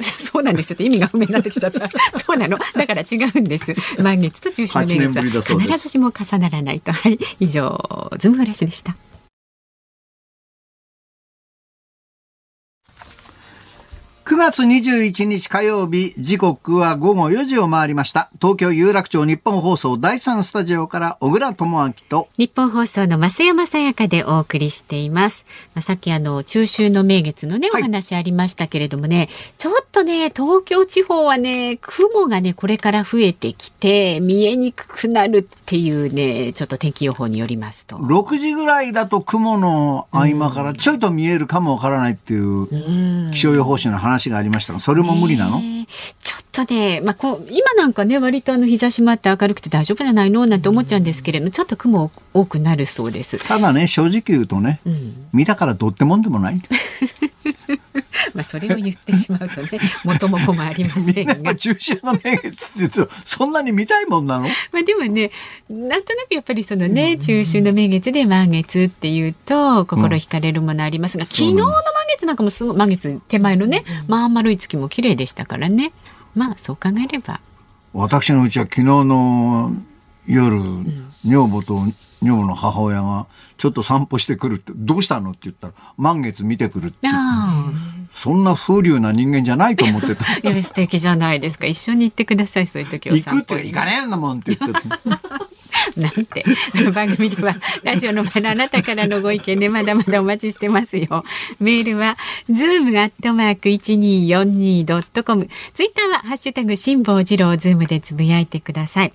[0.18, 0.76] そうなんですよ。
[0.80, 1.88] 意味が不明になってきちゃった。
[2.18, 2.58] そうなの。
[2.58, 3.74] だから違うんです。
[3.98, 6.92] 満月と中秋の名月は必ずしも重ならないと。
[6.92, 7.18] はい。
[7.38, 8.96] 以上、ズームフラッシュでした。
[14.30, 18.30] 9月21日火曜日、時刻は午後4時を回りました。
[18.40, 25.46] 東京有楽町日本放送第3スタジオから小倉智明と、日本放送の増山さやかでお送りしています。
[25.74, 37.96] まあ、さっきあの中秋の名月のね、おはい話ありましたけれどもね、ちょっとね、東京地方はね、雲がね、これから増えてきて、見えにくくなるっていうね、ちょっと天気予報によりますと。
[37.96, 45.86] 6時ぐらいだと雲の合間からちょいと見えるかもわからないっていう気象予報士の話がありましたが、それも無理なの、ね
[46.22, 53.38] ちょっとね、まあ、こう今なんかね割とあの日差しもあって明るくて大丈夫じゃないのなんて思っちゃうんですけれどもちょっと雲多くなるそうです。
[53.38, 54.80] ただね、正直言うとね、
[55.32, 56.60] 見たからどうってもんでもない。
[58.34, 59.68] まあそれを言ってしまうとね
[60.04, 61.36] 元も子もありませんが。
[61.42, 64.44] まあ中秋の名月って言うと、そんなに見たいもんなの？
[64.44, 65.30] まあでもね
[65.68, 71.82] なんとなくやっぱりそのね中秋の名月で満月っていうと心惹かれるものありますが、昨日の満
[72.16, 75.92] 月なんかもすごい満月手前のねまあ丸い月も綺麗でしたからね。
[76.34, 77.40] まあそう考えれば。
[77.92, 79.72] 私のうちは昨日の
[80.26, 80.60] 夜、
[81.24, 81.82] 女房と
[82.22, 87.18] 女房の母親がちょっと散歩してくるって、どうしたのって言ったら、満月見てくるって言って。
[87.20, 90.24] あそんな風流な人間じゃないと思ってた。
[90.24, 95.20] あいや素敵じゃないですか一緒に行ってくださいそういう時は行くって行かねえんだもんって言ってた。
[95.96, 96.44] なんて
[96.92, 101.24] 番組ではラジオの前のあなたからのご意見でまだまだお待ちしてますよ。
[101.60, 102.16] メールは
[102.50, 105.48] zoom アットマーク一二四二ドットコム。
[105.74, 109.12] ツイッターはハッシュタグ辛坊治郎ズームでつぶやいてください。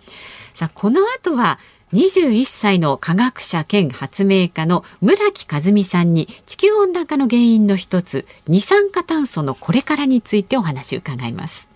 [0.53, 1.59] さあこの後は。
[1.95, 11.69] 21歳の科学者兼発明家の村木風海さんに地球温暖化の原因の一つ二酸化炭素のこれからについてお話を伺います。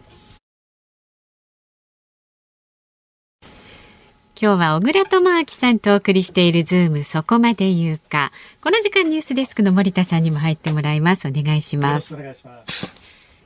[4.42, 8.34] 今日は小倉智昭さんとお送りしているズームそこまで言うか。
[8.62, 11.30] この時間ニュースデスクの森田さんにも入ってもらいます。
[11.30, 12.16] お願いします。
[12.16, 12.94] お願いします。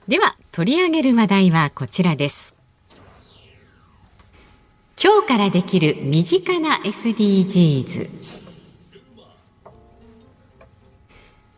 [0.07, 2.52] では取り上げる話題はこちらです。
[5.01, 8.09] 今日からできる身近な SDGs。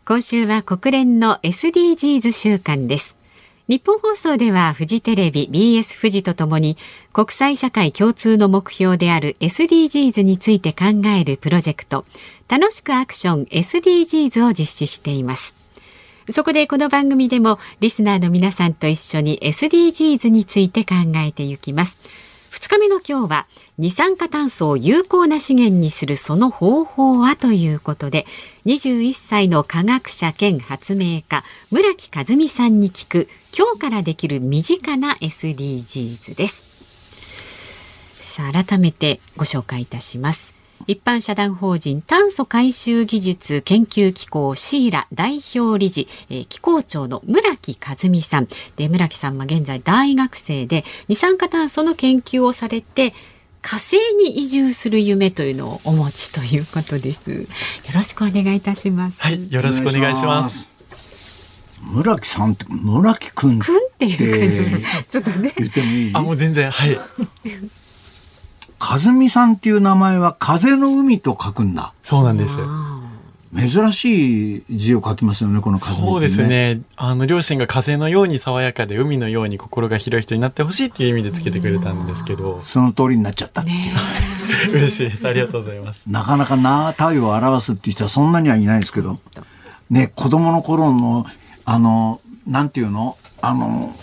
[0.05, 3.17] 今週は国連の SDGs 週間です。
[3.67, 6.77] 日本放送ではフジテレビ BS フジとともに
[7.13, 10.85] 国際社会共通の目標である SDGs について考
[11.19, 12.05] えるプロジェクト
[12.47, 15.55] 楽しくアクション SDGs を実施しています。
[16.31, 21.97] そこでこの番組でもリスナーの皆さんと一緒に SDGs について考えていきます。
[22.65, 23.47] 2日目の今日は
[23.77, 28.25] 二酸化炭素を有効な資源にするその方法はということで
[28.65, 36.63] 21歳の科学者兼発明家村木和美さんに聞く今日からできる身近な SDGs です。
[38.15, 40.54] さあ改めてご紹介いたします。
[40.87, 53.13] 一般社団法人炭素回収技術研究機構シーラ代表理事、えー機構長の村木和美さんで村木さんは現在大学生で二酸化炭素の研究をされて
[53.61, 57.31] 火星に移住する夢というのをお持ちということです。
[57.31, 57.47] よ
[57.95, 59.23] ろしくお願いいたします。
[59.23, 60.59] はい、よろしくお願いします。
[60.59, 60.69] す。
[61.81, 64.07] 村木さんって、村木くんっくんって
[65.09, 65.53] ちょっとね。
[65.57, 66.11] 言ってもいい？
[66.13, 66.99] あ、もう全然、はい。
[68.87, 71.93] 和美さんっていう名前は風の海と書くんだ。
[72.03, 72.53] そうなんです。
[73.55, 76.45] 珍しい字を書きますよね、この風そうです。
[76.45, 76.81] ね。
[76.97, 83.77] あの、両親が風のように爽やかで、海のように心が広い人になってほしいっていう意味でつけてくれたんですけど、その通りになっちゃったっていう。
[83.77, 83.93] ね
[84.71, 85.27] 嬉しいです。
[85.27, 86.03] ありがとうございます。
[86.05, 89.19] なかなかな体を表すっていう人はそんなにはいないですけど、
[89.89, 91.25] ね、子供の頃の、
[91.63, 93.17] あの、なんていうの？
[93.41, 93.95] あの、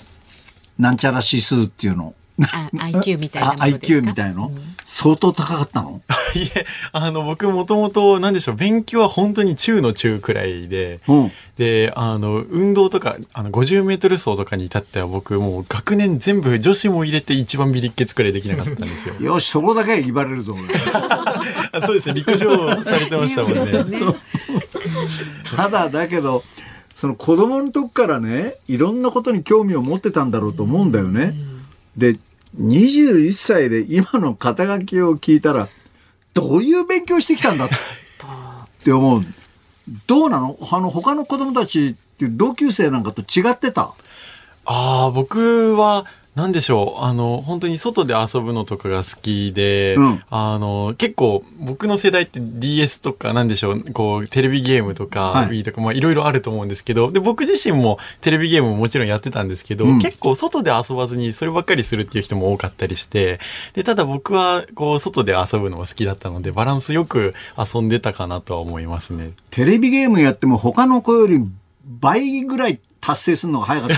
[0.78, 2.14] なんちゃら指数っていうの。
[2.40, 4.50] あ IQ みたいなもあのですか？IQ みたいの、
[4.84, 6.00] 相当高かったの？
[6.34, 11.32] いえ、あの、僕もともと、なんでしょう、勉強は本当に中の中くらいで、うん。
[11.58, 19.14] で、あの、運動とか、あの、50メートル走とかに至っては僕、もう学年全部女子も入れて一番ビリッケツくらいできなかったんですよ。
[19.20, 20.56] よし、そこだけは言われるぞ、
[21.84, 23.96] そうですね、陸上されてましたもんね。
[25.56, 26.42] ただ、だけど、
[26.94, 31.34] その子供の時からね、いろんなことに興味を持ってたんだろうと思うんだよね。
[31.96, 32.16] で、
[32.58, 35.68] 21歳で今の肩書きを聞いたら、
[36.34, 37.68] どういう勉強してきたんだっ
[38.84, 39.24] て思う。
[40.06, 40.56] どうなの？
[40.70, 43.94] あの、他の子供たちって同級生なんかと違ってた？
[44.64, 47.04] ああ、僕は、なんでしょう。
[47.04, 63.38] あの、本当に外で遊ぶのとかが好きで、うんあの、結構僕の世代って DS とか、なんでしょう、こう、テレビゲームとか、はい Wii とか、まあいろいろあると思うんですけど、で、僕自身もテレビゲームももちろんやってたんですけど、うん結構外で遊ばずにそればっかりするっていう人も多かったりして、
[63.74, 69.32] で、ただ僕は、こう、外で遊ぶのも好きだったので、バランスよく遊んでたかなとは思いますね。
[69.50, 71.38] テレビゲームやっても他の子より
[71.84, 73.90] 倍ぐらい達成するのが早かっ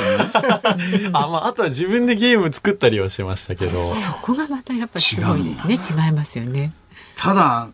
[0.63, 1.11] たね。
[1.13, 3.95] あ、まあ、あとは自分でゲーム作ったりはしましたけど。
[3.95, 5.75] そこがまたやっぱりすごいですね。
[5.75, 6.73] 違いますよね。
[7.17, 7.69] ただ、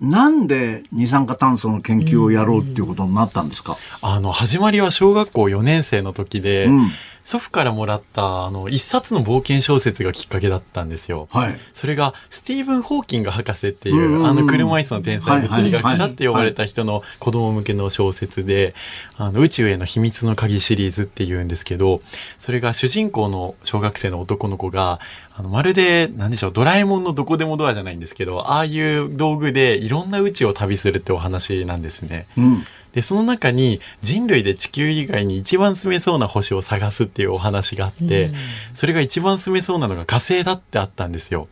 [0.00, 6.92] なんで二酸化炭素の研究をやろうっていうことになったんですか、あの、始まりは小学校4年生の時で、うん
[7.24, 11.26] 祖父からもらった、あの、一冊の冒険小説がきっかけだったんですよ。
[11.32, 11.58] はい。
[11.72, 18.74] それが、スティーブン・ホーキング博士っていう、あの車椅子の天才物理学者って呼ばれた人の子供向けの小説で、
[19.16, 22.02] あの宇宙への秘密の鍵シリーズっていうんですけど、
[22.38, 25.00] それが主人公の小学生の男の子が、
[25.34, 32.26] あのまるで、なんでしょう、ドラえもんのどこでもドアじゃないんですけど、ああいう道具でいろんな宇宙を旅するってお話なんですね。
[32.36, 32.66] うん。
[32.94, 38.30] で、その中に人類で地球以外に一番住めそうな星を探すっていうお話があって、
[38.74, 41.48] それが一番住めそうなのが火星だってあったんですよ。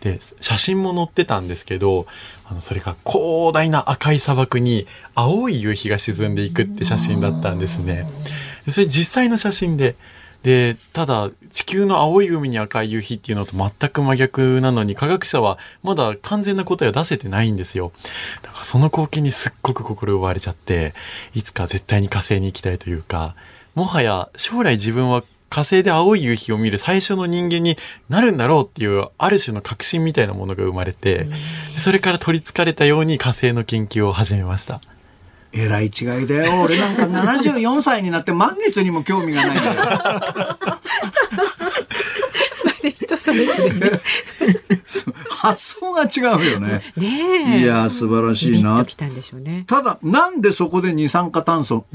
[0.00, 2.06] で、写真も載ってたんですけど、
[2.48, 8.06] あの、それが広大な赤い砂漠に青い夕日が沈んでいくって写真だったんですね。
[8.64, 9.96] でそれ実際の写真で、
[10.42, 17.92] で、ただ、地球の青い海に赤い夕日っていうのと全く真逆なのに、科学者はまだ完全な答えを出せてないんですよ。
[18.42, 20.94] だからその光景にすっごく心奪われちゃって、
[21.34, 23.34] いつか絶対に火星に行きたいというか、
[23.74, 27.76] もはや将来自分は火星で青い夕日を見る最初の人間に
[28.08, 31.26] なるんだろうっていうある種の確信みたいなものが生まれて、
[31.76, 34.80] それから取り憑かれたように火星の研究を始めました。
[35.52, 36.62] えらい違いだよ。
[36.62, 40.80] 俺なんか74歳になって満月にも興味がないんだよ。
[42.92, 44.00] 人それぞれね。
[45.28, 46.80] 発想が違うよね。
[46.96, 47.60] ねえ。
[47.60, 49.64] いや、素晴らしいなたんでしょうね。
[49.66, 51.86] ただ、なんでそこで二酸化炭素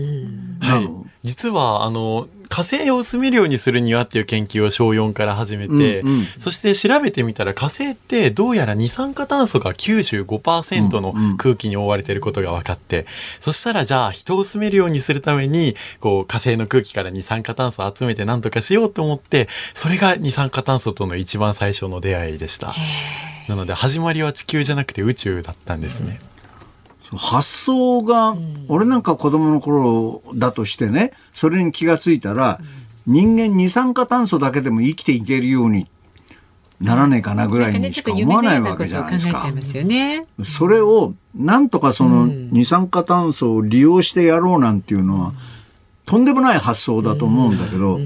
[0.60, 13.06] なの、実は、あの、火星を住めるようにするにはっていう研究を小4から始めて、うんうんそして調べてみたら火星ってどうやら二酸化炭素が95%の空気に覆われていることが分かって、
[13.40, 22.76] そしたらじゃあ人を住めるようにするために、こう火星の空気から二酸化炭素を集めて何とかしようと思って、それが二酸化炭素との一番最初の出会いでした。
[23.48, 26.20] なので始まりは地球じゃなくて宇宙だったんですね。
[27.12, 28.36] 発想が、
[28.68, 32.60] 俺なんか子供の頃だとしてね、それに気がついたら、
[33.06, 35.88] 人間二酸化炭素だけでも生きていけるように
[36.82, 39.48] ならねえかなぐらいにしか思わないわけじゃないですか。
[40.44, 45.34] それを、なんとかその二酸化炭素を利用してやろうなんていうのは、
[46.06, 48.00] とんでもない発想だと思うんだけど、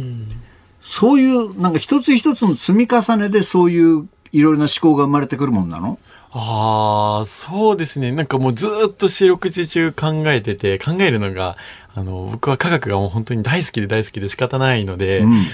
[0.81, 5.99] そういう、なんか一つ一つの積み重ねでそういういろいろな思考が生まれてくるもんなの？
[6.31, 8.11] ああ、そうですね。
[8.11, 11.57] なんかもうずーっと四六時中考えてて、考えるのが、
[11.95, 15.45] あの、僕は科学がもう本当に大好きで大好きで仕方ないので、うん。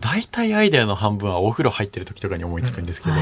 [0.00, 3.18] 大体アイデアの半分はお風呂入ってる時とかに思いつくんですけど、う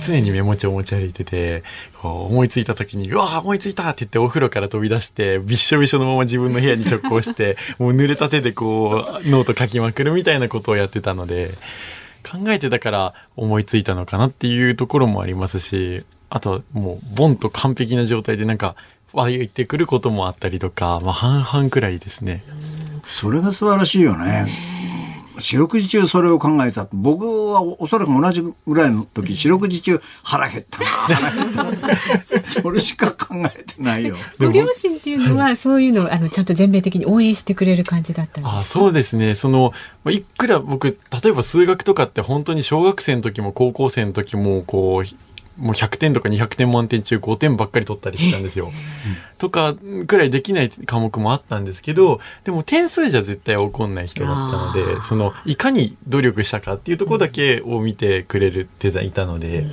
[0.00, 1.62] 常にメモ帳を持ち歩いてて、
[2.02, 11.52] こう思いついた時に、うわー思いついたって言ってお風呂から飛び出して、びっしょびしょのまま自分の部屋に直行して、もう濡れた手でこう、ノート書きまくるみたいなことをやってたので、
[12.24, 18.74] 考えてたから思いついたのかなっていうところもありますし、あとはもう、ボンと完璧な状態でなんか、
[19.12, 22.42] 湧いてくることもあったりとか、まあ半々くらいですね。
[23.06, 24.73] それが素晴らしいよね。
[25.40, 26.86] 四六時中それを考えた。
[26.92, 32.44] 僕はおそらく同じぐらいの時、四六時中腹減ったな、腹減ったな。
[32.44, 34.16] それしか考えてないよ。
[34.38, 38.58] ご両親っていうのは、そういうのを、あの、ちゃんと全面的に応援してくれる感じだったんですか？
[38.60, 39.34] あそうですね。
[39.34, 39.72] その、
[40.04, 45.14] まあいくら僕、例えば数学とかって本当に小学生の時も高校生の時も、こう、
[45.56, 48.72] もう100点とか200点満点中5点ばっかり取ったりしたんですよ。
[49.38, 49.74] とか
[50.06, 59.64] くらいできない科目もあったんですけど、でも点数じゃ絶対怒んない人だったのでその、いかに努力したかっていうところだけを見てくれるっていたので、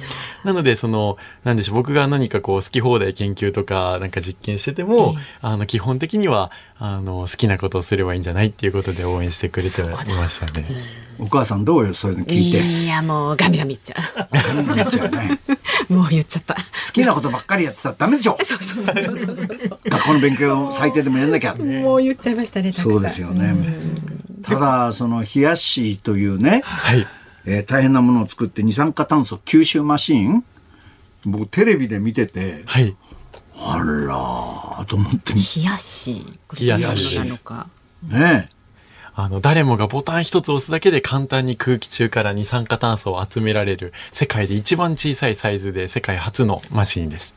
[0.44, 6.52] なので、その、なんでしょう、僕が何かこう好き放題研究とか、なんか実験してても、あの、基本的には、
[6.84, 10.66] あの、好きなことをすればいいんじゃないっていうことで応援してくれてはいましたね。
[11.20, 12.58] お母さんどうよ、そういうの聞いて？
[12.60, 15.40] いや、もう、ガミガミ言っちゃなっちゃうね。
[15.90, 15.94] う。
[15.94, 16.56] もう言っちゃった。
[16.56, 19.80] 好きなことばっかりやってたらダメでしょそうそうそうそうそうそうそう。
[19.90, 21.54] 学校の勉強を最低でもやんなきゃ。
[21.54, 22.74] もう言っちゃいましたね。
[22.74, 23.54] そうですよね。
[24.42, 27.06] ただ、その、冷やしというね、はい。
[27.46, 30.44] えー大変なものを作って二酸化炭素吸収マシーン
[31.26, 32.96] 僕テレビで見てて、はい。
[33.64, 36.26] あらーと思って、冷やし。
[36.60, 37.68] 冷やしなのか。
[38.08, 38.50] ね
[39.14, 47.36] あの、誰もがボタン一つ押すだけで簡単に空気中から二酸化炭素を集められる世界で一番小さいサイズで世界初のマシーンです。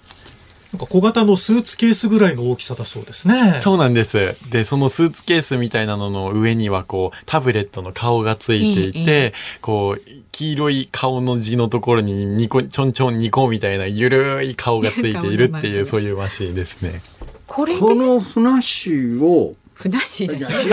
[0.74, 3.60] なんか小型のスーツケースぐらいの大きさだそうですね。
[3.62, 4.34] そうなんです。
[4.50, 17.02] で、そのスーツケースみたいなのの上にはこう、タブレットの顔がついていて、ええこう、黄色い顔の字のところにニコ、ちょんちょんニコみたいなゆるい顔がついているっていう、そういうマシーンですね。
[17.46, 17.78] これで？
[17.78, 20.36] このふなっしーをふなっしー。
[20.36, 20.66] じゃない。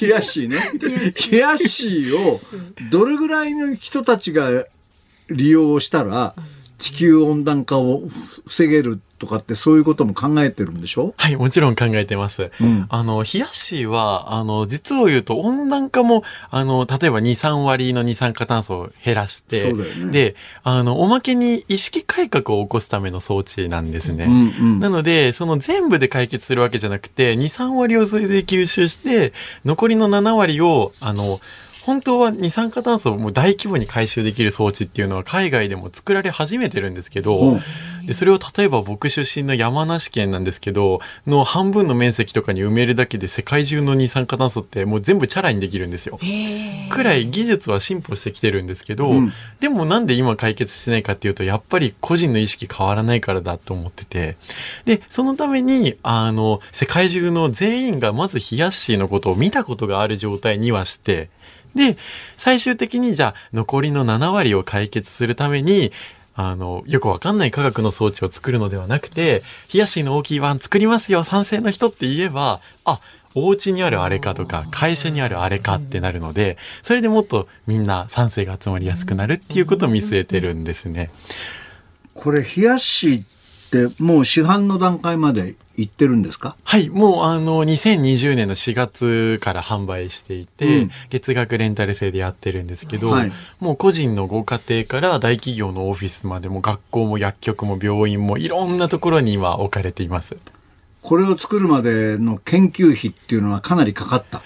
[0.00, 0.72] 冷やしね。
[1.30, 2.40] 冷やしを
[2.90, 4.48] どれぐらいの人たちが
[5.30, 6.34] 利用したら
[6.82, 8.02] 地球温暖化を
[8.46, 11.14] 防げるとかってそういうことも考えてるんでしょ？
[11.16, 12.50] はい、もちろん考えてます。
[12.60, 24.24] うんあの、冷やしは、あの、実を言うと温暖化も、あの、例えば2、3割の二酸化炭素を減らして、ねで、あの、おまけに意識改革を起こすための装置なんですね。
[24.24, 29.32] うんうんなので、その全部で解決するわけじゃなくて、2、3割をそれで吸収して、
[29.64, 31.38] 残りの7割を、あの、
[31.84, 37.60] 本当は二酸化炭素をもう大規模に回収できる装置っていうのは海外でも作られ始めてるんですけど、うん
[38.06, 46.18] で、それを例えば僕出身の山梨県なんですけど、の半分の面積とかに埋めるだけで世界中の二酸化炭素ってもう全部チャラにできるんですよ。
[46.90, 54.36] くらい技術は進歩してきてるんですけど、うんでもなんで今解決してないかっていうと、やっぱり個人の意識変わらないからだと思ってて。
[54.84, 61.30] で、そのために、あの、世界中の全員がまず冷やっしーのことを見たことがある状態にはして、
[61.74, 61.96] で、
[62.36, 65.92] 最終的にじゃあ残りの7割を解決するために、
[66.34, 69.42] あの、よくわかんない科学の装置を作るのではなくて、
[69.72, 73.00] 冷やしの大きいワン作りますよ、賛成の人って言えば、あ、
[73.34, 81.10] お家にあるあれかとか、会社にあるあれかってなるので、それでもっとみんな賛成が集まりやすくなるっていうことを見据えてるんですね。
[82.14, 83.22] これ冷やしっ
[83.72, 86.54] てもう市販の段階まで行ってるんですか？
[86.64, 100.36] はい、もうあの、2020年の4月から販売していて、うん月額レンタル制でやってるんですけど、はいもう個人のご家庭から大企業のオフィスまでも学校も薬局も病院もいろんなところに今置かれています。
[101.02, 104.42] これを作るまでの研究費っていうのはかなりかかった？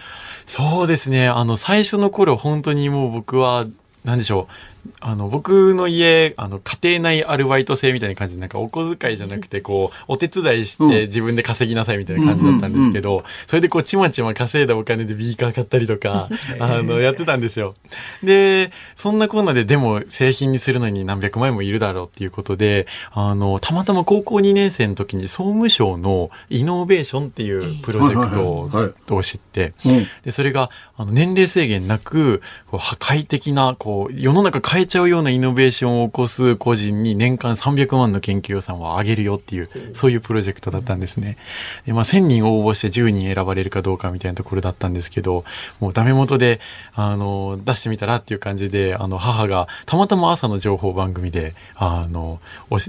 [0.46, 1.28] そうですね。
[1.28, 3.66] あの、最初の頃、本当にもう僕は、
[4.04, 4.52] なんでしょう。
[5.00, 10.90] あの、僕の家、あの、家庭内アルバイト制みたいな感じで、なんかお小遣いじゃなくて、こう、お手伝いしうん。
[10.90, 16.28] て自分で稼ぎなさいみたいな感じだったんですけど、それでこう、ちまちま稼いだお金でビーカー買ったりとか、
[16.58, 17.74] あの、やってたんですよ。
[18.22, 30.06] で、そんなこんなで、でも製品にするのに何百万円もいるだろうっていうことで、あの、たまたま高校2年生の時に総務省のイノベーションっていうプロジェクトを知って、うん。
[30.24, 41.36] で、それが、あの、年齢制限なく、こう破壊的な、こう、世の中変えちゃうようなイノベーションを起こす個人に年間300万の研究予算を上げるよっていう、そういうプロジェクトだったんですね。
[41.84, 45.44] で、まあ、1000人応募して10人選ばれるかどうかみたいなところだったんですけど、
[45.80, 46.60] もうダメ元で、
[46.94, 52.40] あの、出してみたらっていう感じで、あの、母がたまたま朝の情報番組で、あの、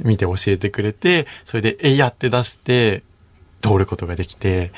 [0.04, 3.04] 見て教えてくれて、それで、えいやって出して、
[3.62, 4.72] 通ることができて、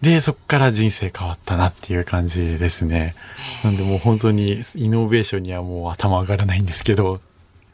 [0.00, 3.16] で、そこから人生変わったなっていう感じですね。
[3.64, 7.16] なんでもう本当にイノベーションにはもう頭上がらないんですけど。
[7.16, 7.18] っ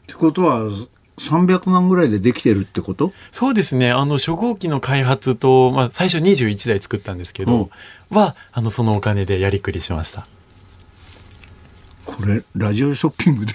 [0.07, 0.61] てことは
[1.17, 3.11] 300万ぐらいでできてるってこと？
[3.31, 3.91] そうですね。
[3.91, 7.69] あの、初号機の開発と、まあ、最初21台作ったんですけど、
[8.09, 10.25] は、あの、そのお金でやりくりしました。
[12.15, 13.53] これラジオショッピングで。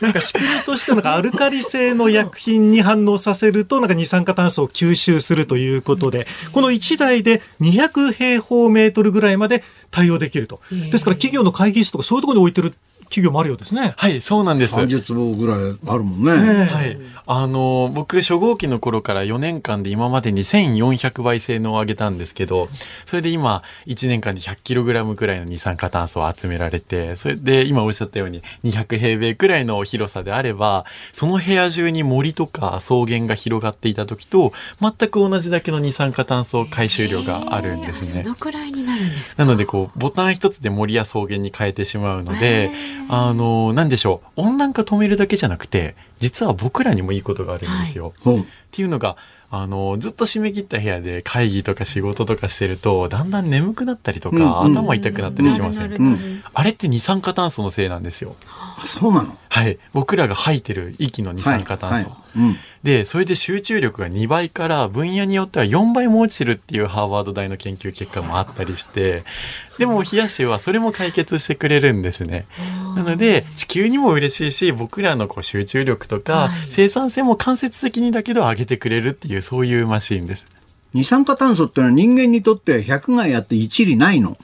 [0.00, 10.60] なんか仕組みとしてなんかアルカリ性の薬品に反応させるとなんか二酸化炭素を吸収するということでこの1台で200平方メートルぐらいまで対応できると。
[10.70, 12.74] ですから企業の会議室とかそういうところに置いてる
[13.14, 13.94] 企業もあるようですね。
[13.96, 14.74] はい、そうなんです。
[14.74, 16.32] 30坪ぐらいあるもんね。
[16.64, 16.98] はい。
[17.26, 22.68] あの、僕、初号機の頃から4年間で今までに1400倍性能を上げたんですけど、
[23.06, 38.28] それで今、1年間で 100kg くらいの二酸化炭素を集められて、それで今おっしゃったように200平米くらいの広さであれば、その部屋中に森とか草原が広がっていた時と、全く同じだけの二酸化炭素回収量があるんですねそ。
[38.30, 39.44] のくらいになるんですか？
[39.44, 42.70] なので、こう、ボタン一つで森や草原に変えてしまうので、
[43.08, 48.12] あの、なんでしょう、温暖化止めるだけじゃなくて、実は僕らにもいいことがあるんですよ。
[48.24, 48.30] う。
[48.30, 49.16] んっていうのが、
[49.50, 54.78] あの、ずっと締め切った部屋で会議とか仕事とかしてると、だんだん眠くなったりとか、うんうん。
[54.78, 58.34] 頭痛くなったりしません、なるなるなるあれって二酸化炭素のせいなんですよ。
[58.48, 59.38] あそうなの？
[59.48, 59.78] はい。
[59.92, 61.94] 僕らが吐いてる息の二酸化炭素。
[61.94, 62.04] はい。
[62.04, 62.48] はい。
[62.48, 69.24] うんで、それで集中力が2倍から分野によっては4倍も落ちてるっていうハーバード大の研究結果もあったりして、
[69.78, 72.44] でも冷やしはそれも解決してくれるんですね。
[72.94, 80.46] なので、地球にも嬉しいし、僕らのこう集中力とか、はい生産性も間接的にだけど上げてくれるっていう、そういうマシーンです。
[80.92, 84.36] 二酸化炭素ってのは人間にとって百害あって一理ないの？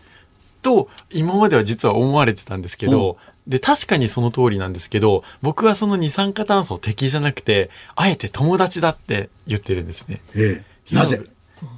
[0.62, 10.20] と、今までは実は思われてたんですけど、で、確かにその通りなんですけど、僕はその二酸化炭素を敵じゃなくて、あえて友達だって言ってるんですね。
[10.34, 10.62] え
[10.92, 11.22] え、なぜ？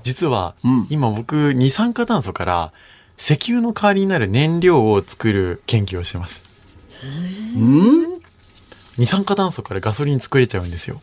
[0.04, 2.72] 実は、うん今僕二酸化炭素から
[3.18, 6.42] 石油の代わりになる燃料を作る研究をしてます
[7.56, 8.20] うん？
[8.96, 11.00] 二酸化炭素からガソリン作れちゃうんですよ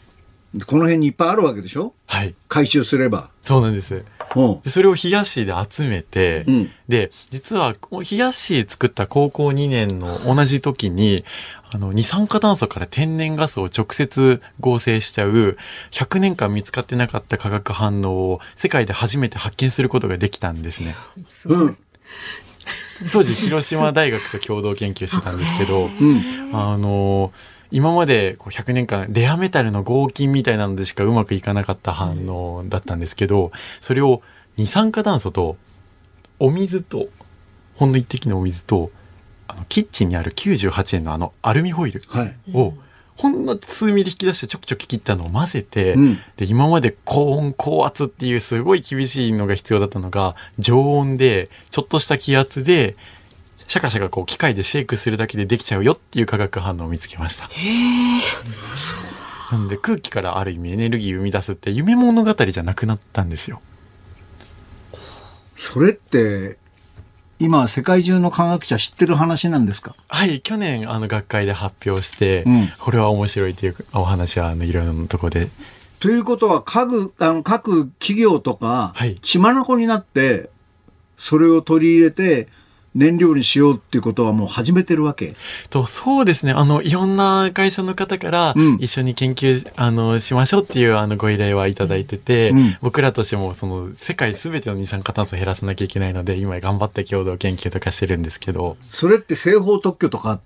[0.65, 1.93] この辺にいっぱいあるわけでしょ？
[2.05, 2.33] はい。
[2.47, 3.29] 回収すれば。
[3.43, 4.03] そうなんです。
[4.35, 4.61] うん。
[4.61, 11.23] でそれを冷やしで集めて、うんで、実は、冷やし作った高校2年の同じ時に、
[11.71, 15.55] あの、二酸化炭素から天然ガスを直接合成しちゃう、
[15.91, 20.95] 100年間見つかってなかった化学反応を世界で初めて発見することができたんですね。
[21.45, 21.77] うん。
[23.13, 26.49] 当時、広島大学と共同研究してたんですけど、うん。
[26.53, 27.31] あの
[27.71, 34.21] 今までこう100年間レアメタルの合金みたいなのでしかうまくいかなかった反応だったんですけどそれを
[34.57, 35.57] 二酸化炭素と
[36.39, 37.07] お水と
[37.75, 38.91] ほんの一滴のお水と
[39.47, 42.35] あのキッチンにある98円のあのアルミホイルはい。
[42.53, 42.73] を
[43.19, 52.95] ほんの数ミリ引き出してちょくちょく切ったのを混ぜて、うんで今まで高温高圧っていうすごい厳しいのが必要だったのが常温でちょっとした気圧で
[53.69, 57.47] シャカシャカこう機械でシェイクするだけでできちゃうよっていう化学反応を見つけました。
[59.51, 63.61] なので空気からある意味エネルギーを生み出すって夢物語じゃなくなったんですよ。
[65.55, 66.57] それって、
[67.37, 69.95] 今世界中の科学者知ってる話なんですか？
[70.07, 72.69] はい、去年あの学会で発表して、うん。
[72.79, 75.49] これは面白いというお話はあのいろいろなとこで。
[75.99, 79.19] ということは各、あの各企業とか、はい。
[79.21, 80.49] 血眼になって、
[81.19, 82.47] それを取り入れて、
[82.99, 85.35] 燃料にしようっていうことはもう始めてるわけ？
[85.69, 86.51] とそうですね。
[86.51, 88.77] あのいろんな会社の方からうん。
[88.79, 92.77] 一緒に研究、あのしましょうっていうあのご依頼はいただいてて、うん。
[92.81, 98.77] 僕らとしてもその世界すべての二酸化炭素を減らさなきゃいけないので今頑張って共同研究とかしてるんですけど。
[98.91, 100.39] それって西方特許とか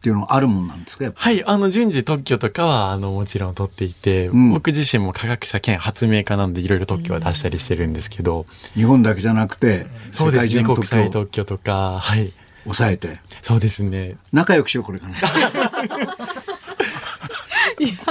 [0.00, 1.12] っていうのはあるもんなんですか？
[1.14, 4.54] はいあの順次特許とかはあのもちろん取っていて、うん。
[4.54, 12.32] 僕自身も科学者兼発明家なんでいろいろ特許は出したりしてるんですけど、日本だけじゃなくて、世界そうですね中の特許を国際特許とかはい。
[12.64, 14.16] 抑えて、そうですね。
[14.32, 15.06] 仲良くしよう、これか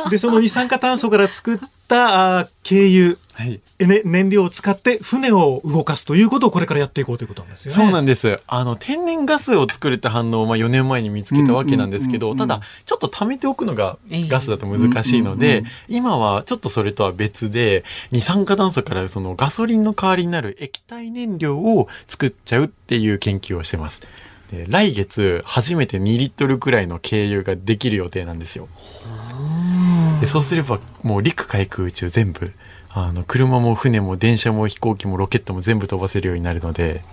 [0.04, 0.10] ら。
[0.10, 7.82] で、その二酸化炭素から作った軽油、はいえね、燃料を使って船を動かすということをこれからやっていこうということなんですよね。
[7.82, 8.42] そうなんです。
[8.48, 24.02] あの、天然ガスを作るって反応をまあ4年前に見つけたわけなんですけど、ただ、ちょっと貯めておくのがええガスだと難しいので今はちょっとそれとは別で、二酸化炭素からそのガソリンの代わりになる液体燃料を作っちゃうっていう研究をしてます。
[24.52, 28.68] で来月、初めて2リットルくらいの軽油ができる予定なんですよ。
[30.20, 32.52] でそうすれば、もう陸海空宇宙全部、
[32.92, 37.04] あの、車も船も電車も飛行機もロケットも全部飛ばせるようになるので、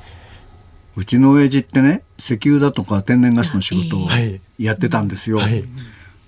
[0.97, 5.39] うちの親父ってね、石油だとか天然ガスの仕事をはいやってたんですよ。
[5.39, 5.64] はい。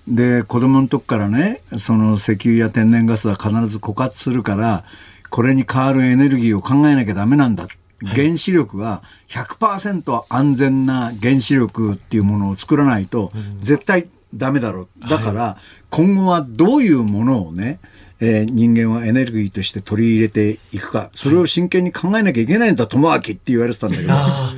[0.07, 4.83] で、子供の時からね、その石油や天然ガスは必ず枯渇するから、
[5.31, 7.67] これに代わるエネルギーを考えなきゃダメなんだ。
[8.01, 15.09] 原子力は100%安全な原子力っていうものを作らないと絶対ダメだろう。
[15.09, 15.57] だから
[15.89, 17.79] 今後はどういうものをね、
[18.21, 24.53] えー人間はエネルギーとして取り入れていくか、それを真剣に考えなきゃいけないんだ、友明って言われてたんだけど、あ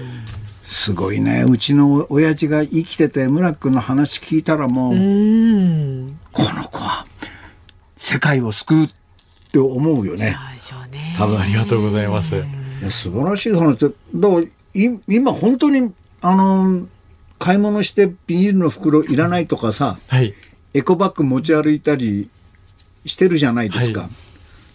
[0.63, 1.43] すごいね。
[1.43, 6.17] うちの親父が生きてて、村君の話聞いたらもう、うん。
[6.31, 7.05] この子は
[7.97, 8.89] 世界を救うっ
[9.51, 10.37] て思うよね。
[10.37, 11.15] そうでしょうね。
[11.17, 12.35] 多分ありがとうございます。
[12.35, 12.39] い
[12.81, 16.87] や素晴らしい話で、だからい今本当にあの
[17.37, 20.33] 買い物してビニールの袋いらないとかさ、はい。
[20.73, 22.29] エコバッグ持ち歩いたり
[23.05, 24.01] してるじゃないですか。
[24.01, 24.09] は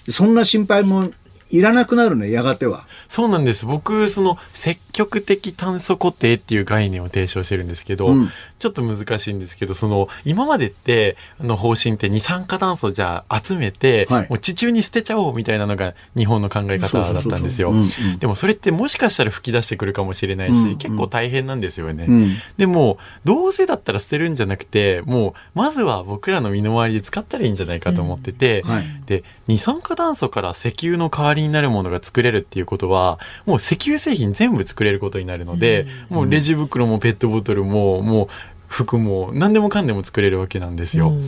[0.09, 1.11] そんな心配も
[1.51, 2.87] いらなくなるね、やがては。
[3.09, 3.67] そうなんです。
[3.67, 17.75] 僕、その、積極的炭素固定っていう概念を提唱してるんですけど、うんちょっと難しいんですけど、その、今までって、あの、方針って二酸化炭素じゃあ集めて、はいもう地中に捨てちゃおうみたいなのが日本の考え方だったんですよ。
[18.19, 22.07] でもそれってもしかしたら吹き出してくるかもしれないし、うんうん結構大変なんですよね。
[22.09, 38.29] うんでも、どうせだったら捨てるんじゃなくて、もう、まずは僕らの身の回りで使ったらいいんじゃないかと思ってて、はいで、二酸化炭素から石油の代わりになるものが作れるっていうことは、もう石油製品全部作れることになるので、もうレジ袋もペットボトルも、もう
[38.69, 41.11] 服も何でもかんでも作れるわけなんですよ。
[41.11, 41.25] うん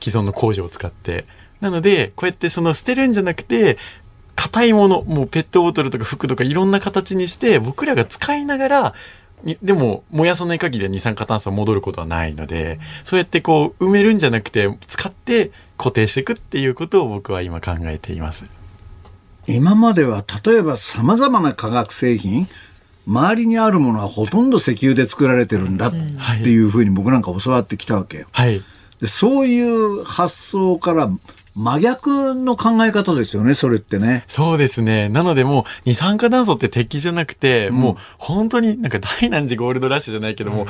[0.00, 1.24] 既存の工場を使って。
[1.60, 3.78] なので、こうやってその捨てるんじゃなくて、
[4.34, 8.94] 硬いもの、もうペットボトルとか服とかいろんな形にして、僕らが使いながら、
[9.42, 18.44] にでも燃やさない限りは二酸化炭素は戻ることはないので、そうやってこう埋めるんじゃなくて、使って固定していくっていうことを僕は今考えています。
[19.46, 22.48] 今までは例えば様々な化学製品、
[23.06, 25.90] 周りにあるものはほとんど石油で作られてるんだっ
[26.42, 28.26] ていうふうに僕なんか教わってきたわけよ。
[28.32, 28.62] はい。
[29.00, 31.10] でそういう発想から
[31.54, 34.24] 真逆の考え方ですよね、それってね。
[34.28, 35.08] そうですね。
[35.08, 40.66] なのでもう二酸化炭素って敵じゃなくて、もう本当になんか第何次ゴールドラッシュじゃないけども、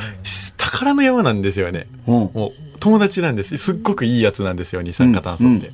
[0.57, 1.89] 宝の山なんですよね。
[2.07, 5.73] うんもう友達なんですすっごくいいやつなんですよ二酸化炭素って。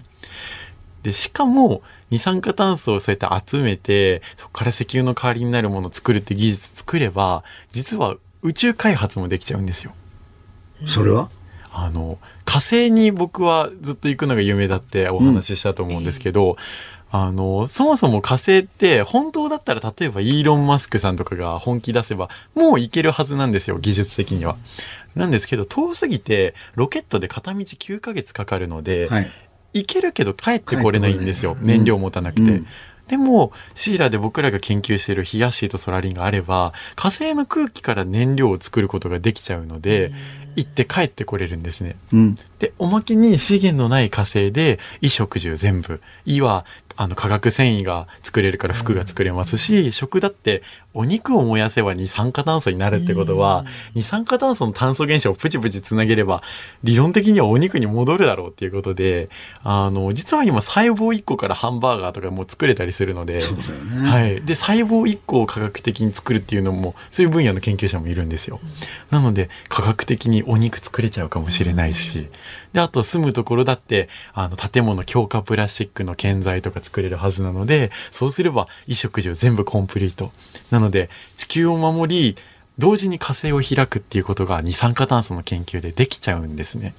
[1.02, 9.92] うんうんでしかも二酸化炭素をそうやって集めてそこから石油の代わりになるものを作るって技術作れば実は宇宙開発もできちゃうんですよ。
[10.86, 11.28] それは？
[11.72, 16.56] あの火星に僕はずっと行くのが夢だってお話ししたと思うんですけど、
[17.10, 24.56] あのそもそも火星って本当だったら例えばイーロン・マスクさんとかが本気出せばもう行けるはずなんですよ技術的には。
[25.14, 29.30] なんですけど遠すぎてロケットで片道9ヶ月かかるので、はい。
[29.72, 32.42] 行けるけど帰ってこれないんですよ燃料持たなくて。
[32.42, 32.66] うん
[33.08, 40.12] でもシーラで僕らが研究しているヒヤッシーとソラリンがあれば火星の空気から燃料を作ることができちゃうので
[40.56, 41.96] 行って帰ってこれるんですね。
[42.12, 42.38] うん。
[42.58, 46.64] でおまけに資源のない火星で衣食住全部衣は
[46.96, 50.62] あの化学繊維が作れるから服が作れますし、食だって
[50.94, 53.64] お肉を燃やせば二酸化炭素になるってことは、
[53.94, 56.42] 二酸化炭素の炭素原子をプチプチつなげれば
[56.82, 59.30] 理論的にはお肉に戻るだろうっていうことで
[59.62, 64.08] あの実は今細胞1個からハンバーガーとかも作れたりするのでね。
[64.08, 68.60] はい、で細胞1個を科学的に作るっていうのもそういう分野の研究者もいるんですよ。
[69.10, 72.28] なので科学的にお肉作れちゃうかもしれないし
[72.72, 80.32] であと住むところだってあの建物強化プラスチックの建材とか作れるはずなのでそうすれば衣食住全部コンプリート。
[80.70, 82.36] なので地球を守り
[82.78, 86.94] 同時に火星を開くっていうことが二酸化炭素の研究でできちゃうんですね。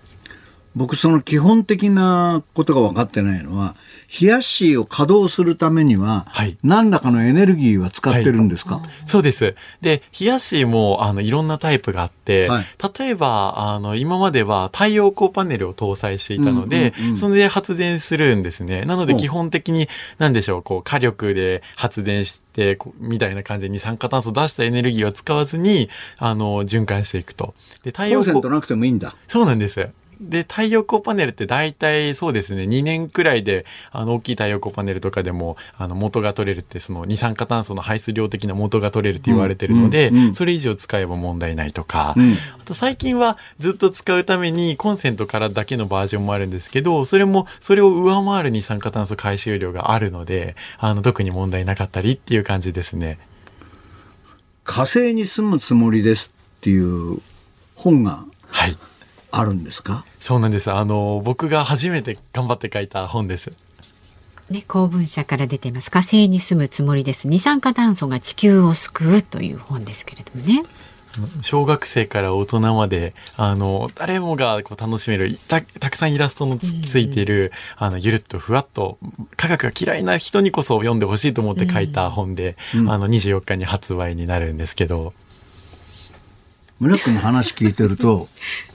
[0.76, 3.76] 僕その基本的なことが分かってないのは
[4.19, 9.55] 冷やしを稼働するためにははい何らかのエネルギーは使ってるんですか、そうです。
[9.82, 12.65] で、冷やしも、あの、いろんなタイプがあって、はい
[12.97, 18.86] 例えば、あの、今までは太陽光パネルを搭載していたので、うんうんうんそれで発電するんですね。
[18.86, 27.53] なので、基本的に、なんでしょう、こう、火力で発電して、みたいな感じで二酸化炭素を出したエネルギーを使わずに、あの、循環していくと。
[27.84, 29.89] で、太陽光コンセントなくてもいいんだそうなんです。
[30.30, 53.19] で、太陽光パネルって大体そうですね、2年くらいで、あの、大きい太陽光パネルとかでも、あの、元が取れるって、その二酸化炭素の排出量的な元が取れるって言われてるので、うんうんうんそれ以上使えば問題ないとか、うんあと最近はずっと使うためにコンセントからだけのバージョンもあるんですけど、それも、それを上回る二酸化炭素回収量があるので、あの、特に問題なかったりっていう感じですね。
[54.63, 57.19] 火星に住むつもりですっていう
[57.76, 58.78] 本がはい。
[59.36, 60.05] あるんですか？
[60.19, 60.71] そうなんです。
[60.71, 63.51] あの、僕が初めて頑張って書いた本です。
[64.49, 65.89] ね、公文社から出ています。
[65.89, 67.27] 火星に住むつもりです。
[67.27, 70.63] 二酸化炭素が地球を救うという本ですけれどもね。
[71.43, 78.97] 小学生から大人まであの誰もがこう楽しめるたたくさんイラストのつついている、あのゆるっとふわっと
[79.38, 85.13] 科学が嫌いな人にこそ読んでほしいと思って書いた本で、うんあの24日に発売になるんですけど、
[86.79, 88.27] 村君の話聞いてると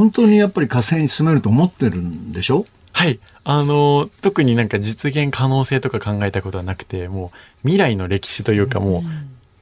[0.00, 2.64] 本当にやっぱり火星に住めると思ってるんでしょ？
[2.92, 7.38] はいあの特になんか実現可能性とか考えたことはなくてもう
[7.68, 9.02] 未来の歴史というかもう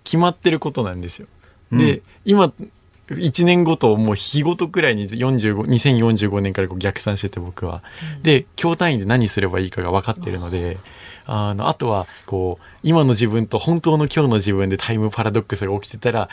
[0.05, 1.27] 決まってることなんですよ。
[1.73, 2.53] で、今
[3.09, 7.83] 1年ごともう日ごとくらいに45 2045年からこう逆算してて僕は。
[8.23, 10.79] で今日単位で何すればいいかが分かってるので。
[11.31, 16.31] あのあとはこう今の自分と本当の今日の自分でタイムパラドックスが起きてたら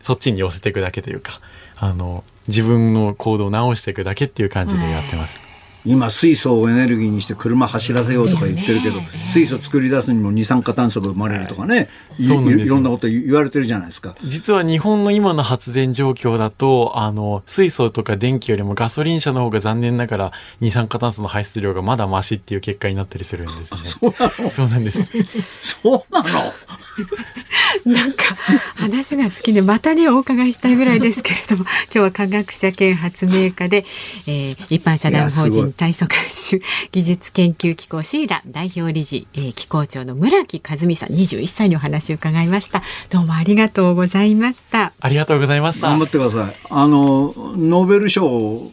[0.00, 1.42] そっちに寄せていくだけというか
[1.80, 5.38] あの自分の行動を直していくだけっていう感じでやってます。
[5.84, 9.00] 今水素をエネルギーにして車走らせようとか言ってるけど、
[9.32, 11.88] 水素作り出すにも二酸化炭素が生まれるとかね、
[12.18, 14.14] いそうなんですよいろんなこと言われてるじゃないですか。
[14.24, 23.80] 実は日本の今の発電状況だとあの水素とか電気よりもガソリン車の方が残念ながら二酸化炭素の排出量がまだマシっていう結果になったりするんですね。
[23.84, 24.50] そうなの？
[24.50, 24.98] そうなんです。
[25.82, 26.52] そうなの？
[27.84, 28.24] なんか
[28.76, 33.84] 話が尽きでまたねお伺いしたいぐらいですけれども 今日は科学者兼発明家で、
[34.26, 36.60] えー一般社団法人体組監修
[36.92, 46.04] 技術研究機構シーラ代表理事、えー機構長の村木和美さん21歳にお話を伺いましたどうもありがとうございましたありがとうございました頑張。
[46.04, 46.54] ってください。
[46.70, 48.72] あの、ノーベル賞を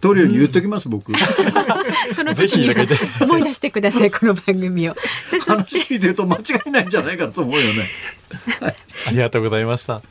[0.00, 1.12] 取るように言っときます、僕。
[2.14, 4.96] その時にはぜひだけで思い出してくださいこの番組を
[5.46, 7.88] 話聞いてると間違いないんじゃないかと思うよね。
[9.06, 10.02] ありがとうございました。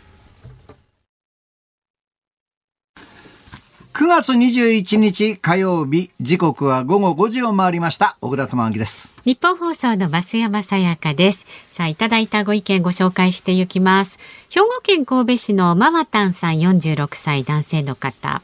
[4.02, 8.18] 9月21日火曜日、時刻は午後5時を回りました。
[8.20, 9.14] 小倉智明です。
[9.26, 11.46] 日本放送の増山さやかです。
[11.70, 14.18] さあ、いただいたご意見ご紹介していきます。
[14.50, 18.42] 兵庫県神戸市のママタンさん46歳男性の方。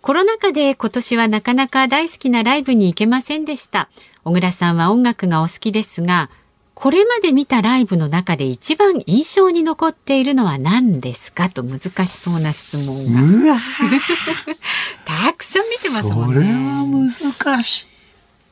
[0.00, 3.90] コロナ禍で今年はなかなか大好きなライブに行けませんでした。
[4.24, 6.30] 小倉さんは音楽がお好きですが、
[6.80, 13.20] これまで見たライブの中で一番印象に残っているのは何ですかと難しそうな質問が。
[13.20, 13.56] うわ
[15.04, 17.10] たくさん見てますもんね。
[17.12, 17.84] それは難し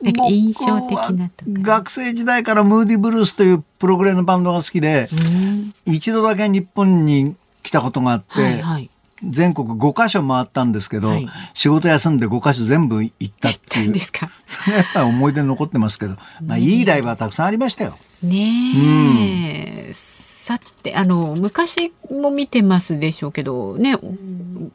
[0.03, 0.13] い。
[0.29, 8.89] 印象的な学生時代からムーディブルースというプログレのバンドが好きで、うん一度だけ日本に来たことがあって、はいはい。
[9.23, 14.01] 全国5カ所回ったんですけど、はい仕事休んで5カ所全部行ったっていう 何で。
[14.01, 14.29] すか？
[14.47, 17.97] それがやっぱり思い出に残ってますけど、まあいいライブはたくさんありましたよ。
[18.23, 20.17] ねえ。
[20.47, 23.97] さてあの昔も見てますでしょうけどね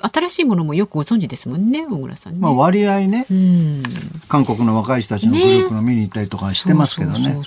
[0.03, 2.41] 新しいものもよくご存知ですもんね小倉さんね。
[2.41, 3.83] まあ割合ね、うん、
[4.29, 7.41] 韓国の若い人たちのグループの見に行ったりとかしてますけどね。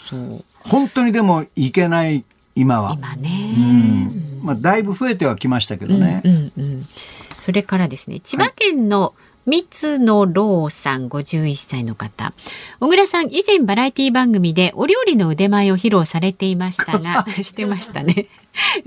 [0.64, 2.26] 本当にでも行けない
[2.56, 2.93] 今は。
[2.93, 3.54] 今ね。
[3.56, 4.39] うん。
[4.41, 6.24] まあだいぶ増えてはきましたけどね。
[6.26, 6.88] うんうんうん、
[7.38, 9.14] それからですね千葉県の
[9.46, 9.64] 三
[10.00, 12.34] 野郎さん51歳の方。
[12.80, 18.26] 小倉さん以前バラエティ番組でお料理の腕前を披露されていましたが してましたね。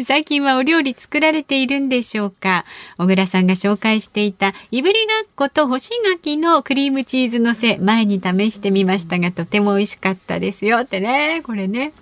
[0.04, 2.64] 最近はお料理作られているんでしょうか。
[2.96, 11.40] 小倉さんが紹介していたいぶりがっこと干し柿のクリームチーズのせ前に試してみましたがとても美味しかったですよってね。
[11.44, 11.92] これね。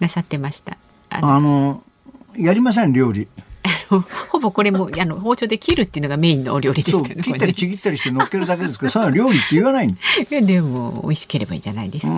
[0.00, 0.76] なさってました。
[1.08, 1.82] あのあの、
[2.36, 3.26] やりません、料理。
[3.90, 7.22] あのほぼこれも あの包丁で切るっていうのがメインのお料理でしたね。
[7.22, 10.00] 切ったりちぎったりして乗っけるだけですけど、それは料理って言わないんこ
[10.30, 12.12] れねでも美味しければいいじゃないですか。
[12.12, 12.16] う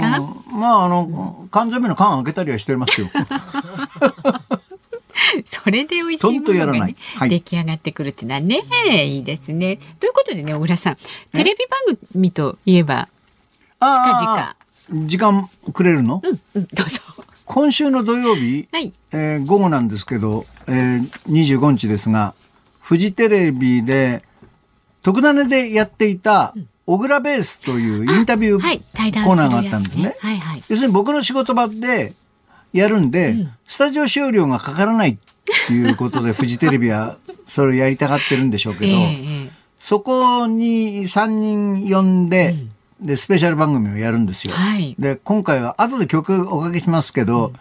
[0.57, 3.09] んまあ、あの、缶詰の缶開けたりはしてますよ。
[5.45, 8.63] それで美味しいものが、ねはい出来上がってくるっていうのはね、
[9.05, 9.79] いいですね。
[9.99, 10.97] ということでね小倉さん
[11.33, 13.09] テレビ番組といえば
[13.81, 14.57] ああ
[14.91, 17.01] 時間くれるの、うんうんどうぞ。
[17.49, 18.93] 今週の土曜日、はい。
[19.11, 22.35] えー午後なんですけど、えー、25日ですが、
[22.81, 24.23] フジテレビで、
[25.03, 28.81] 特ダネでやっていた、小倉ベースというインタビュはい。
[28.81, 30.17] コーナーがあったんですね。
[30.21, 30.65] はいはい。
[30.69, 32.13] 要するに僕の仕事場で
[32.75, 33.35] やるんで、
[33.67, 35.17] スタジオ使用料がかからないっ
[35.67, 42.57] ていうことで、 フジテレビはそれをやりたがってるんでしょうけど、ええそこに3人呼んで、
[43.01, 44.55] で、スペシャル番組をやるんですよ。
[44.55, 47.53] はいで、今回は後で曲おかけしますけど、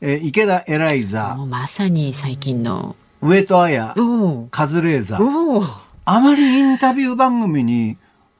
[0.00, 2.96] えー池田エライザまさに最近の。
[3.20, 5.64] 上戸彩、おカズレーザー。
[6.04, 7.96] あまりインタビュー番組に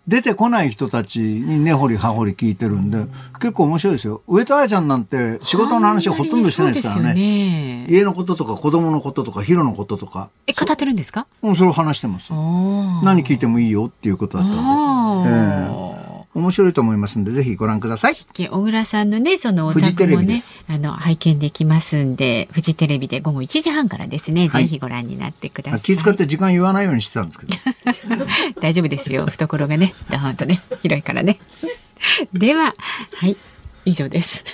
[0.09, 3.07] 出てこない人たちに根掘り葉掘り聞いてるんで、
[3.39, 4.23] 結構面白いですよ。
[4.27, 7.15] 上戸彩ちゃんなんて仕事の話ほとんどしてないですからね。
[7.15, 7.87] ね。
[7.89, 11.29] 家のこととか子供のこととかヒロのこととか、え語ってるんですか？
[11.41, 12.33] もうそれを話してます。
[12.33, 15.92] お何聞いてもいいよっていうことだったので、えお。
[16.35, 18.15] え面白いと思いますんで、ぜひご覧ください。
[18.15, 24.65] 小倉さんのねそのお宅もねあの拝見できますんでフジテレビで午後1時半からですね、はい。
[24.65, 25.81] ぜひご覧になってください。
[25.81, 27.55] 気遣って時間言わないようにしてたんですけど。
[28.61, 29.27] 大丈夫ですよ。
[29.27, 31.39] 懐がねドーンとね広いからね。
[32.33, 32.75] では
[33.15, 33.37] はい
[33.85, 34.45] 以上です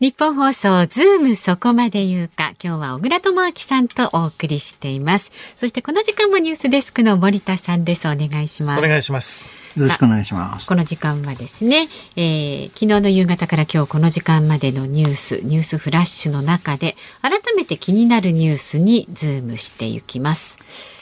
[0.00, 9.52] ニッポン放送ズームそこまで言うか今日は小倉智昭さんとお送りしていますそしてこの時間もニュースデスクの森田さんですお願いしますお願いします。
[9.76, 10.66] よろしくお願いします。
[10.66, 20.58] この時間はですね、えー昨日の夕方から今日この時間までのニュースニュースフラッシュの中で改めて気になるニュースにズームしていきます。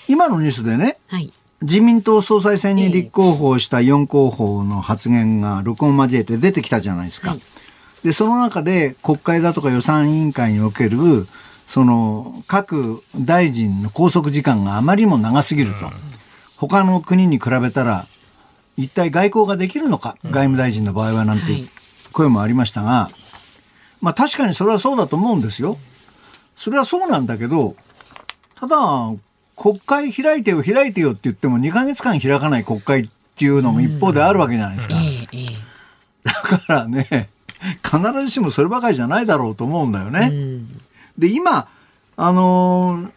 [0.08, 1.32] 今のニュースでね、はい。
[1.62, 7.30] 自民党総裁選に立候補した4候補の発言が録音を交えて出てきたじゃないですか。
[7.30, 7.40] はい
[8.06, 11.26] で、その中で国会だとか予算委員会における、
[11.66, 15.90] その各大臣の拘束時間があまりにも長すぎると。
[16.56, 18.06] 他の国に比べたら、
[18.76, 21.68] 一体外交ができるのか、外務大臣の場合はなんてはい
[22.12, 23.10] 声もありましたが、
[24.00, 25.76] まあ確かにそれはそうだと思うんですよ。
[26.56, 27.74] それはそうなんだけど、
[28.54, 28.76] ただ、
[29.56, 34.94] 国会開いてよ開いてよって言っても2ヶ月間開かない国会っていうのも一方であるわけじゃないですか。
[36.22, 37.30] だからね、
[37.84, 40.30] 必ずしもそればかりじゃないだろうと思うんだよね。
[40.32, 40.80] うん。
[41.18, 41.68] で、今、
[42.16, 43.10] あのー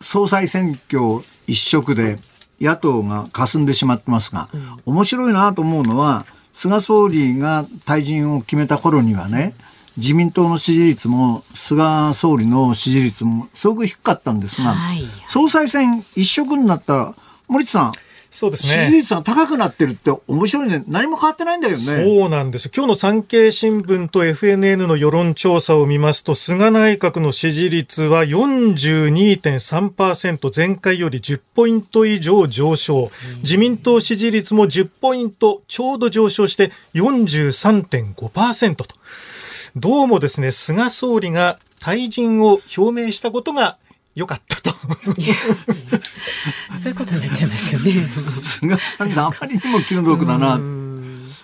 [0.00, 2.18] 総裁選挙一色で
[2.60, 4.48] 野党が霞んでしまってますが、
[4.84, 9.54] 面白いなと思うのは、菅総理が退陣を決めた頃にはね、
[9.96, 15.04] 自民党の支持率も、菅総理の支持率もすごく低かったんですが、はい。
[15.26, 17.14] 総裁選一色になったら、
[17.48, 17.92] 森田さん、
[18.30, 18.90] そうです支持ね。
[18.90, 20.84] 率が高くなってるって面白いね。
[20.86, 21.82] 何も変わってないんだよね。
[21.82, 22.70] そうなんです。
[22.74, 33.10] 今日の産経新聞と FNN の世論調査を見ますと、菅内閣の支持率は42.3%、前回より10ポイント以上上昇。
[33.42, 38.84] 自民党支持率も10ポイントちょうど上昇して43.5%と。
[39.74, 43.78] どうもですね、菅総理が退陣を表明したことが
[44.14, 44.70] 良かったと。
[46.78, 48.08] そういうことになっちゃいますよね。
[48.42, 50.60] 菅さんがあまりにも気の毒だな。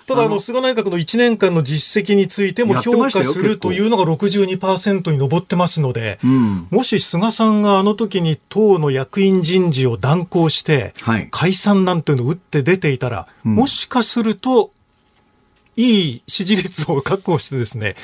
[0.07, 6.69] ただあの菅内閣の1年間の実績についても評価するというのが62%に上ってますので、うん。
[6.71, 11.29] もし菅さんがあの時に党の役員人事を断行して、はい。
[11.31, 14.73] 解散なんていうのを打って出ていたら、うんもしかすると、
[15.77, 17.97] いい支持率を確保してですね、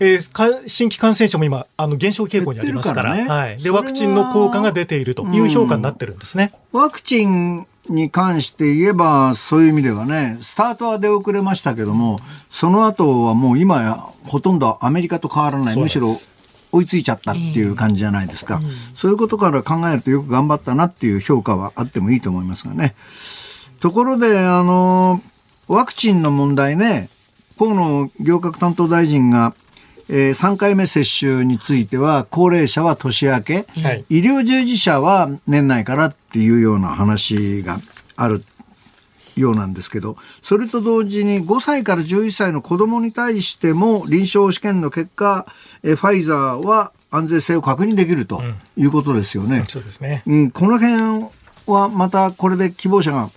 [0.00, 6.52] えーか新規感染者も今、あの減少傾向にありますから、からねはい、でワクチンの効果が出ているという評価になってるんですね。
[6.72, 12.20] ワクチンに関して言えば、そういう意味ではね、スタートは出遅れましたけども、
[12.50, 13.94] その後はもう今や
[14.24, 16.14] ほとんどアメリカと変わらない、むしろ
[16.70, 18.60] 追いついちゃったっていう感じじゃないですか。
[18.94, 22.94] そういうことから考えるとよく頑張ったなっていう評価はあってもいいと思いますがね。
[23.80, 25.22] ところで、あの、
[25.68, 27.08] ワクチンの問題ね、
[27.58, 29.54] 河野行革担当大臣が、
[30.08, 37.78] えー3回目接種については、高齢者は年明け、はい医療従事者は年内からっていうような話が
[38.16, 38.44] ある
[39.36, 45.46] ようなんですけど、それと同時に5歳から11歳の子供に対しても臨床試験の結果、
[45.82, 48.42] えーファイザーは安全性を確認できると
[48.76, 49.64] いうことですよね。
[49.66, 50.22] そうですね。
[50.26, 51.30] うん、この辺
[51.66, 53.30] はまたこれで希望者が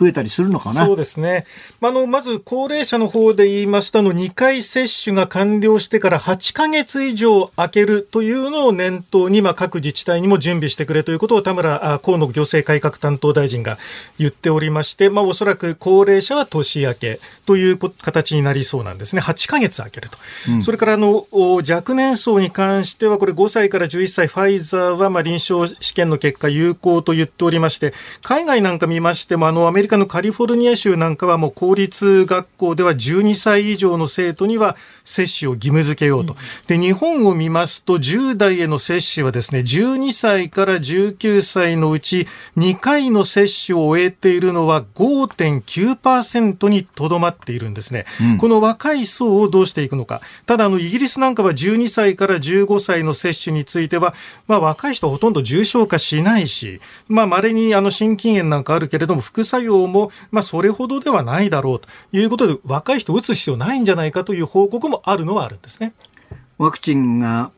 [0.00, 0.86] 増えたりするのかな？
[0.86, 1.44] そうですね。
[1.80, 13.76] まああの、まず高齢者の方で言いますと、あの、2回接種が完了してから8ヶ月以上空けるというのを念頭に、まあ、各自治体にも準備してくれということを田村あ河野行政改革担当大臣が
[14.18, 19.20] 言っておりまして、まあ、おそらく高齢者は年明けというこ形になりそうなんですね。
[19.20, 20.16] 8ヶ月空けると。
[20.62, 27.92] それから、あの、お若年層に関しては、これ5歳から11歳、ファイザーは、まあ、臨床試験の結果有効と言っておりまして、
[28.22, 36.36] 海外なんか見ましても、あの、アメリカのカリフォルニア州なんかはもう公立学校では12歳以上の生徒には接種を義務付けようと。
[36.66, 42.26] で、日本を見ますと、10代への接種はですね、12歳から19歳のうち
[42.56, 48.06] 2回の接種を終えているのは5.9%にとどまっているんですね。
[48.38, 50.20] この若い層をどうしていくのか。
[50.46, 54.14] ただ、あの、イギリスなんかは12歳から15歳の接種については、
[54.46, 65.92] まあ、若い人はほとんど重症化しないし、まあ、稀にあの、心筋炎なんかあるけれども、副作用も、まあ、それほどではないだろうということで、若い人を打つ必要ないんじゃないかという報告もあるのはあるんですね。
[66.58, 67.52] ワクチンが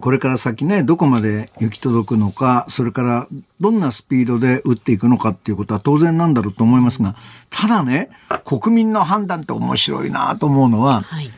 [0.00, 3.28] これから先ね、どこまで行き届くのか、それから
[3.60, 7.14] どんなスピードで打っていくのかっていうことは当然なんだろうと思いますが、
[7.50, 8.10] ただね、
[8.44, 11.30] 国民の判断って面白いなと思うのは、はい。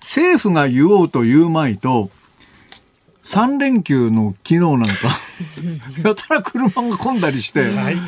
[0.00, 2.10] 政府が言おうと言うまいと、
[3.26, 4.92] 3連休の昨日なんか、
[6.04, 7.96] やたら車が混んだりして、はい。
[7.96, 7.98] あ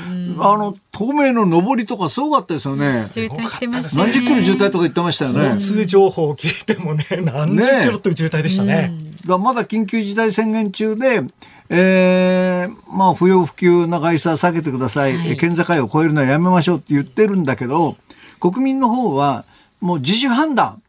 [0.56, 3.04] の、東名の上りとかすごかったですよね。
[3.10, 4.12] 渋滞してましたね。
[4.12, 5.44] 何十キロ渋滞とか言ってましたよね。
[5.46, 8.92] 交通情報を聞いてもね、何十キロという渋滞でしたね。
[9.22, 11.24] だからまだ緊急事態宣言中で、
[11.68, 17.96] えーまあ、不要不急な外出は避けてください、はいえ県境を越えるのはやめましょうって言ってるんだけど、
[18.38, 19.44] 国民の方は
[19.80, 20.80] もう自主判断、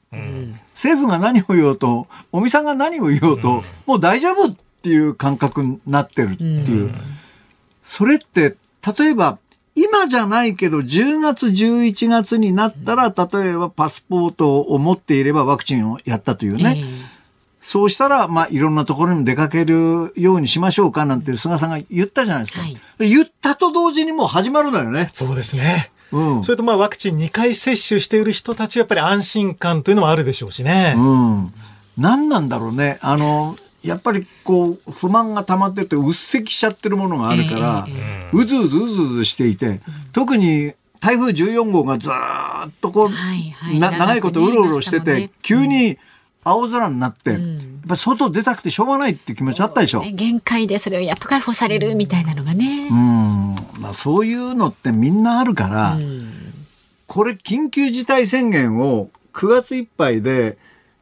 [0.79, 6.93] 政府が何を言おうと、尾身さんが何を言おうと、もう大丈夫っていう感覚になってるっていう。
[7.83, 8.55] それって、
[8.97, 9.39] 例えば、
[9.75, 16.85] 今じゃないけど、10月、11月になったら、例えばパスポートを持っていればワクチンをやったというね。
[17.61, 22.61] そうしたら、まあ、いろんなところにも出かけるようにしましょうかなんて菅さんが言ったじゃないですか。
[22.61, 25.09] はい言ったと同時にもう始まるのよね。
[25.11, 25.91] そうですね。
[26.11, 26.43] うん。
[26.43, 30.95] それとまあワクチン2回接種している人たちはやっぱり安心感というのもあるでしょうしね。
[30.97, 31.53] うん。
[31.97, 32.97] 何なんだろうね。
[33.01, 37.87] あの、やっぱりこう、不満が溜まってて、うっせきしちゃってるものがあるから、
[38.33, 39.81] うずうずうずうずしていて、
[40.11, 45.97] 特に台風14号がずーっとこう、はいはいな長いことうろうろしてて、長くねいましたもんね急に
[46.49, 47.39] 青空になって、やっ
[47.87, 50.01] ぱり外出たくてしょうがないって気持ちあったでしょ？
[50.01, 52.87] ね限界でそれをやっと解放されるみたいなのがね。
[52.89, 53.55] うん。
[53.81, 56.35] まあそういうのってみんなあるから、うん
[57.07, 60.59] これ緊急事態宣言を9月いっぱいで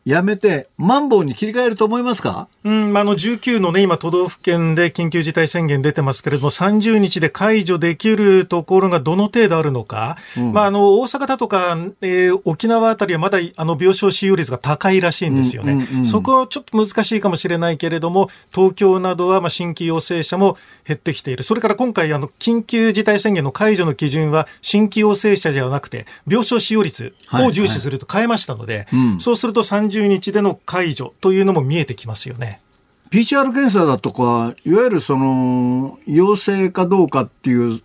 [0.07, 2.47] やめて、マンボウに切り替えると思いますか？
[2.63, 10.15] うん、まあ、あの19のね、今都道府県で緊急事態宣言出てますけれども、30日で解除できるところがどの程度あるのか、
[10.53, 15.73] まあ、あの、大阪だとか、えー沖縄あたりはまだ、あの、病床使用率が高いらしいんですよね。
[15.73, 21.43] うんうんうんそこはちょっと難しいかもしれないけれども、東京などは、まあ、新規陽性者も減ってきている。
[21.43, 29.19] それから今回、あの、緊急事態宣言の解除の基準は、新規陽性者ではなくて、病床使用率を重視すると変えましたので、うん。
[29.19, 32.61] そうすると30日での解除というのも見えてきますよね。
[33.09, 37.81] PCR 検査だとか、いわゆるその、陽性かどうかっていう、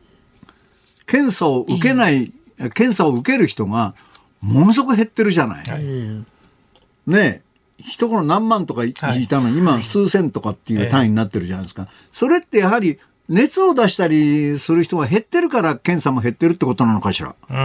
[1.06, 2.32] 検査を受けない、
[2.74, 3.94] 検査を受ける人が、
[4.40, 5.66] ものすごく減ってるじゃない。
[7.06, 7.42] ねえ、
[7.78, 11.88] 一頃何万とかいはいいたのに、今数千とかっていう単位になってるじゃないですか。
[12.10, 12.98] それってやはり、
[13.28, 17.28] 熱を出したりする人が減ってるから検査も減ってるってことなのかしら？
[17.30, 17.58] うーん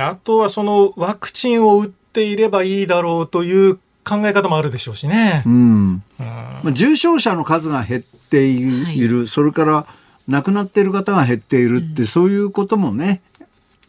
[0.00, 5.48] あとはそのワクチンを打っていればいいだろうという考え方もあるでしょうしねう。
[5.48, 5.52] ん。
[5.52, 8.60] うんまあ、重症者の数が減ってい
[9.06, 9.86] る、はいそれから
[10.26, 13.22] 亡くなっている方が減っているって、そういうこともね、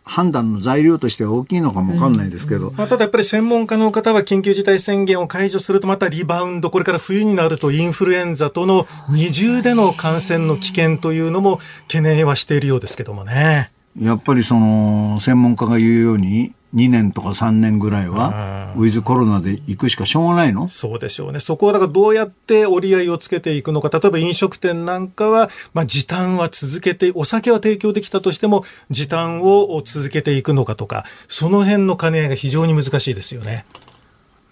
[0.05, 2.71] 判断の材料としては大きいのかもわかんないですけど。
[2.77, 13.71] まあ、ただやっぱり専門家の方は緊急事態宣言を解除するとまたリバウンド、これから冬になるとインフルエンザとの二重での感染の危険というのも懸念はしているようですけどもね。
[13.99, 20.67] やっぱりその専門家が言うように2年とか3年ぐらいはウィズコロナで行くしかしょうがないの？
[20.69, 21.39] そうでしょうね。
[21.39, 23.89] そこはだからどうやって折り合いをつけていくのか。
[23.89, 33.65] 例えば飲食店なんかは、まあ時短は続けて、お酒は提供できたとしても、時短を続けていくのかとか、その辺の兼ね合いが非常に難しいですよね。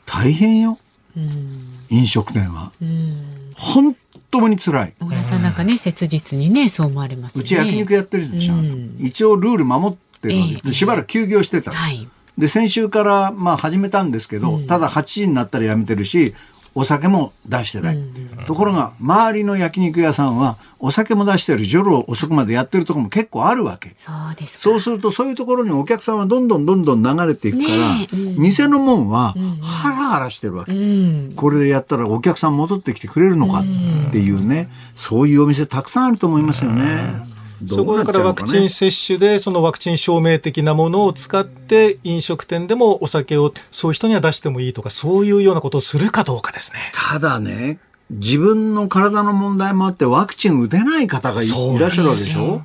[0.06, 0.80] 大変よ。
[1.16, 1.66] うん。
[1.90, 2.72] 飲食店は。
[2.82, 3.54] うん。
[3.56, 3.96] 本
[4.32, 4.94] 当に辛い。
[5.00, 7.42] 小倉さんなんかね切実にねそう思われますよね。
[7.44, 8.98] うち焼肉やってるでしょ、うん。
[9.00, 10.68] 一応ルール守ってるわけええ。
[10.70, 12.08] でしばらく休業してたの、はい。
[12.38, 16.36] で先週からまあ始めたんですけど、ただ8時になったらやめてるし
[16.76, 17.98] お酒も出してない、
[18.46, 23.96] ところが周りの焼肉屋さんはお酒も出してる夜遅くまでやってるところも結構あるわけ。
[23.98, 24.64] そうですか。
[24.64, 28.16] そうするとそういうところにお客さんはどんどんどんどん流れていくから、ねえ。
[28.16, 28.38] うん。
[28.38, 31.34] 店のもんはハラハラしてるわけ、うん。
[31.36, 37.37] これでやったらお客さん戻ってきてくれるのかっていうね、そういうお店たくさんあると思いますよね。
[37.66, 46.80] そこだからワクチン接種でそのワクチン証明的なものを使って飲食店でもお酒をそういう人には出してもいいとかそういうようなことをするかどうかですね。
[46.94, 47.80] ただね、
[48.10, 51.48] 自分の体の問題もあってワクチン打てない方がい
[51.78, 52.62] らっしゃるわけでしょ？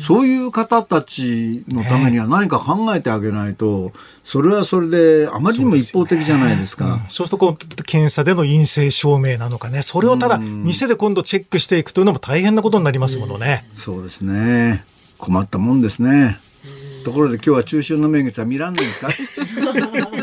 [0.00, 3.92] そういう方たちのためには何か考えてあげないと、
[4.22, 7.04] それはそれであまりにも一方的じゃないですか。
[7.08, 9.82] そうするとこう検査での陰性証明なのかね。
[9.82, 13.68] それをただ店で今度チェックしていくというのも大変なことになりますものね。
[13.76, 14.84] そうですね。
[15.18, 16.38] 困ったもんですね。
[17.04, 19.08] ところで今日は中秋の名月は見らんないんですか？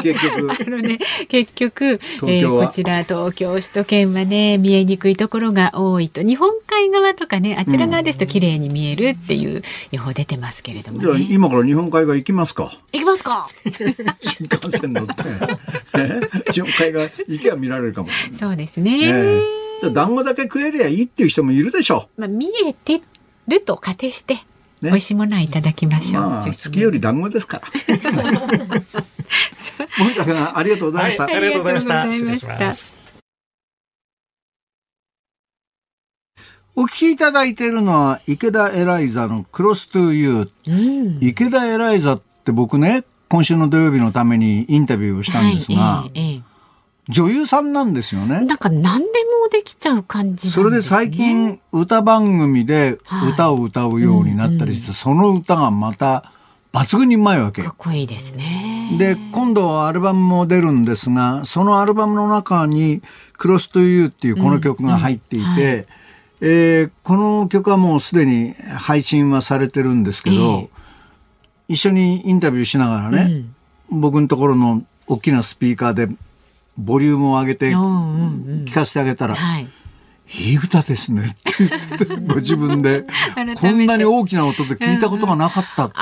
[0.01, 0.51] 結局。
[0.51, 11.27] あのね、結局、えーこちら東京首都圏はね見えにくいところが多いと日本海側とかねあちら側ですと綺麗に見えるっていう予報出てますけれどもじゃあね。
[11.29, 12.71] 今から日本海側行きますか。
[12.93, 13.49] 行きますか。
[14.21, 15.13] 新幹線乗って。
[15.95, 16.51] え？
[16.51, 18.09] 日本海側行けば見られるかも。
[18.33, 18.97] そうですね。
[18.97, 19.41] ねえ
[19.81, 23.01] じゃあ団子だけ食えりゃいいっていう人もいるでしょまあ見えて
[23.47, 24.41] ると仮定して、ね
[24.83, 26.23] 美味しいものはいただきましょう。
[26.23, 27.67] まあ、月より団子ですから。
[29.99, 31.23] 森田さん、ありがとうございました。
[31.23, 32.11] はい、ありがとうございました。
[32.11, 32.97] 失礼します。
[36.73, 40.49] お聞きいただいているのは、池田エライザのクロストゥーユー。
[40.67, 41.17] うん。
[41.21, 46.51] 池田エライザって僕ね、今週の土曜日のためにインタビューをしたんですが、はい、えええ
[47.09, 48.41] 女優さんなんですよえね。
[48.41, 49.05] なんか何で
[49.41, 50.53] もできちゃう感じね。
[50.53, 52.99] それで最近歌番組で
[53.33, 56.31] 歌を歌うようになったりして、その歌がまた
[56.73, 57.73] 抜群にうまいわけかっ。
[57.77, 58.95] こいいですね。
[58.97, 63.01] で、今度はアルバムも出るんですが、そのアルバムの中に、
[63.37, 65.85] クロストゥユーっていうこの曲が入っていて、うんうんは
[66.43, 70.81] えーこの曲はもうすでに配信はされてるんですけど、ええ
[71.67, 73.45] 一緒にインタビューしながらね、
[73.89, 76.09] 僕のところの大きなスピーカーで
[76.77, 79.67] ボリュームを上げてうんうんうん聞かせてあげたら、はい。
[80.39, 83.05] いい歌ですねって言ってて、 ご自分で
[83.55, 85.95] こんなに大きな音で聞いたことがなかったって。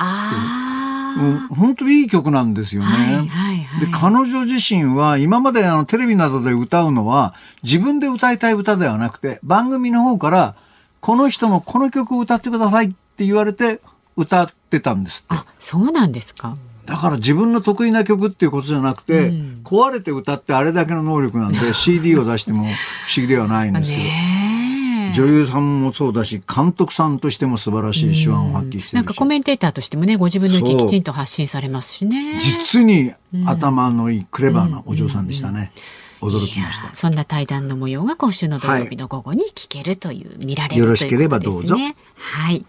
[1.56, 2.88] 本当にいい曲なんですよね。
[2.88, 10.56] はいはいはいで彼女自身は今まであのテレビなどで歌うのは自分で歌いたい歌ではなくて番組の方から
[11.02, 13.80] この人のこの曲を歌ってくださいって言われて
[14.18, 15.36] 歌ってたんですって。
[15.36, 16.58] あ、そうなんですか。
[16.90, 19.62] だから自分の得意な曲っていうことじゃなくて、うん。
[19.64, 22.74] 壊れて歌ってあれだけの能力なんで CD を出しても不思
[23.18, 24.04] 議ではないんですけど。
[25.12, 32.40] 女優さんもそうだし監督さんとしても素晴らしい手腕を発揮してなんかコメンテーターとしてもね、ご自分の意見きちんと発信されますしね。
[32.40, 33.14] 実に
[33.46, 35.72] 頭のいいクレバーなお嬢さんでしたね、
[36.22, 36.94] 驚きました。
[36.94, 41.76] そんな対談の模様が今週の土曜日の午後に聞けるという、見られるよろしければどうぞ。
[42.16, 42.66] はい。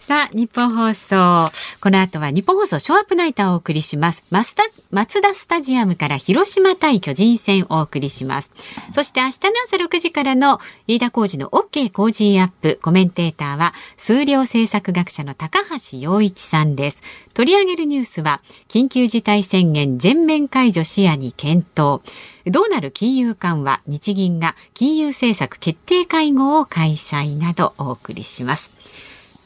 [0.00, 1.52] さあ、日本放送。
[1.78, 4.24] この後は日本放送ショーアップナイターをお送りします。
[4.30, 8.50] マスタマツダスタジアムから広島対巨人戦をお送りします。
[8.92, 12.78] そして明日の朝6時からの飯田浩二の OK 工事アップ。
[12.80, 17.02] コメンテーターは数量政策学者の高橋洋一さんです。
[17.34, 22.00] 取り上げるニュースは緊急事態宣言全面解除視野に検討。
[22.46, 28.72] どうなる金融緩和日銀が金融政策決定会合を開催などお送りします。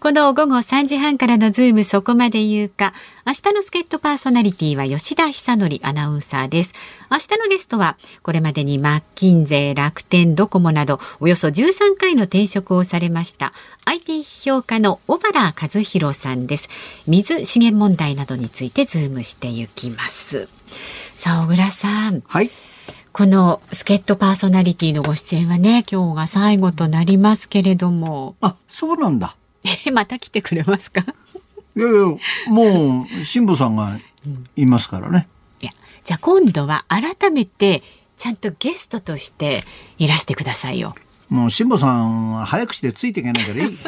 [0.04, 2.92] この午後3時半からのズームそこまで言うか、
[3.26, 6.74] 明日の助っ人パーソナリティは吉田尚記アナウンサーです。
[7.10, 13.54] 明日のゲストは、これまでにマッキンゼー、楽天、ドコモなど、およそ13回の転職をされました、
[13.86, 16.68] IT 批評家の尾原和啓さんです。
[17.06, 20.50] 水資源問題などについてズームしていきます。
[21.16, 22.22] さあ、小倉さん。
[22.26, 22.50] はい。
[23.14, 28.36] この助っ人パーソナリティのご出演はね、今日が最後となりますけれども。
[28.42, 29.34] あ、そうなんだ。
[29.86, 31.00] え、また来てくれますか？
[31.76, 32.02] いやいや、
[32.48, 33.98] もう、辛坊さんが
[34.56, 35.28] いますからね。
[35.60, 35.72] いや、
[36.04, 37.82] じゃあ今度は改めて、
[38.16, 39.64] ちゃんとゲストとして
[39.98, 40.94] いらしてくださいよ。
[41.30, 43.78] もう辛坊さんは早口でついていけないからいい。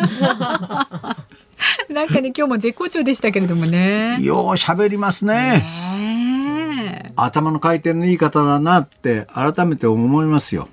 [1.92, 4.18] なんかね、今日も絶好調でしたけれどもね。
[4.20, 5.62] よう喋りますね。
[5.96, 10.68] ね頭の回転のいい方だなって改めて思いますよ。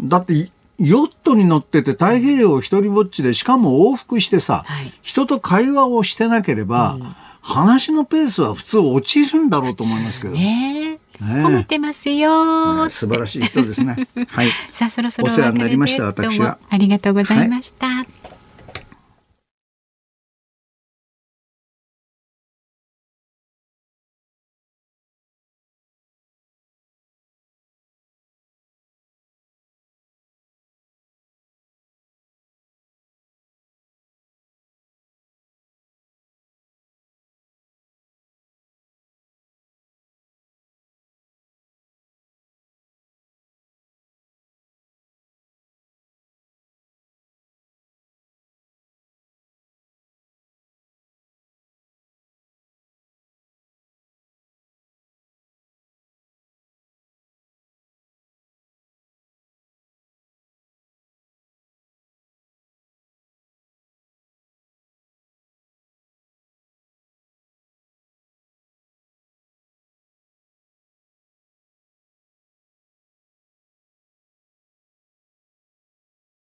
[0.00, 7.02] だってヨットに乗ってて太平洋一人ぼっちでしかも往復してさ、はい、人と会話をしてなければ、うん、
[7.42, 10.34] 話のペースは普通落ちるんだろうと思いますけど。
[10.34, 14.08] ね褒めてますよ、ね、素晴らしい人ですね。
[14.28, 14.48] はい。
[14.72, 16.58] さあそろそろお世話になりました私は。
[16.68, 17.86] ありがとうございました。
[17.86, 18.06] はい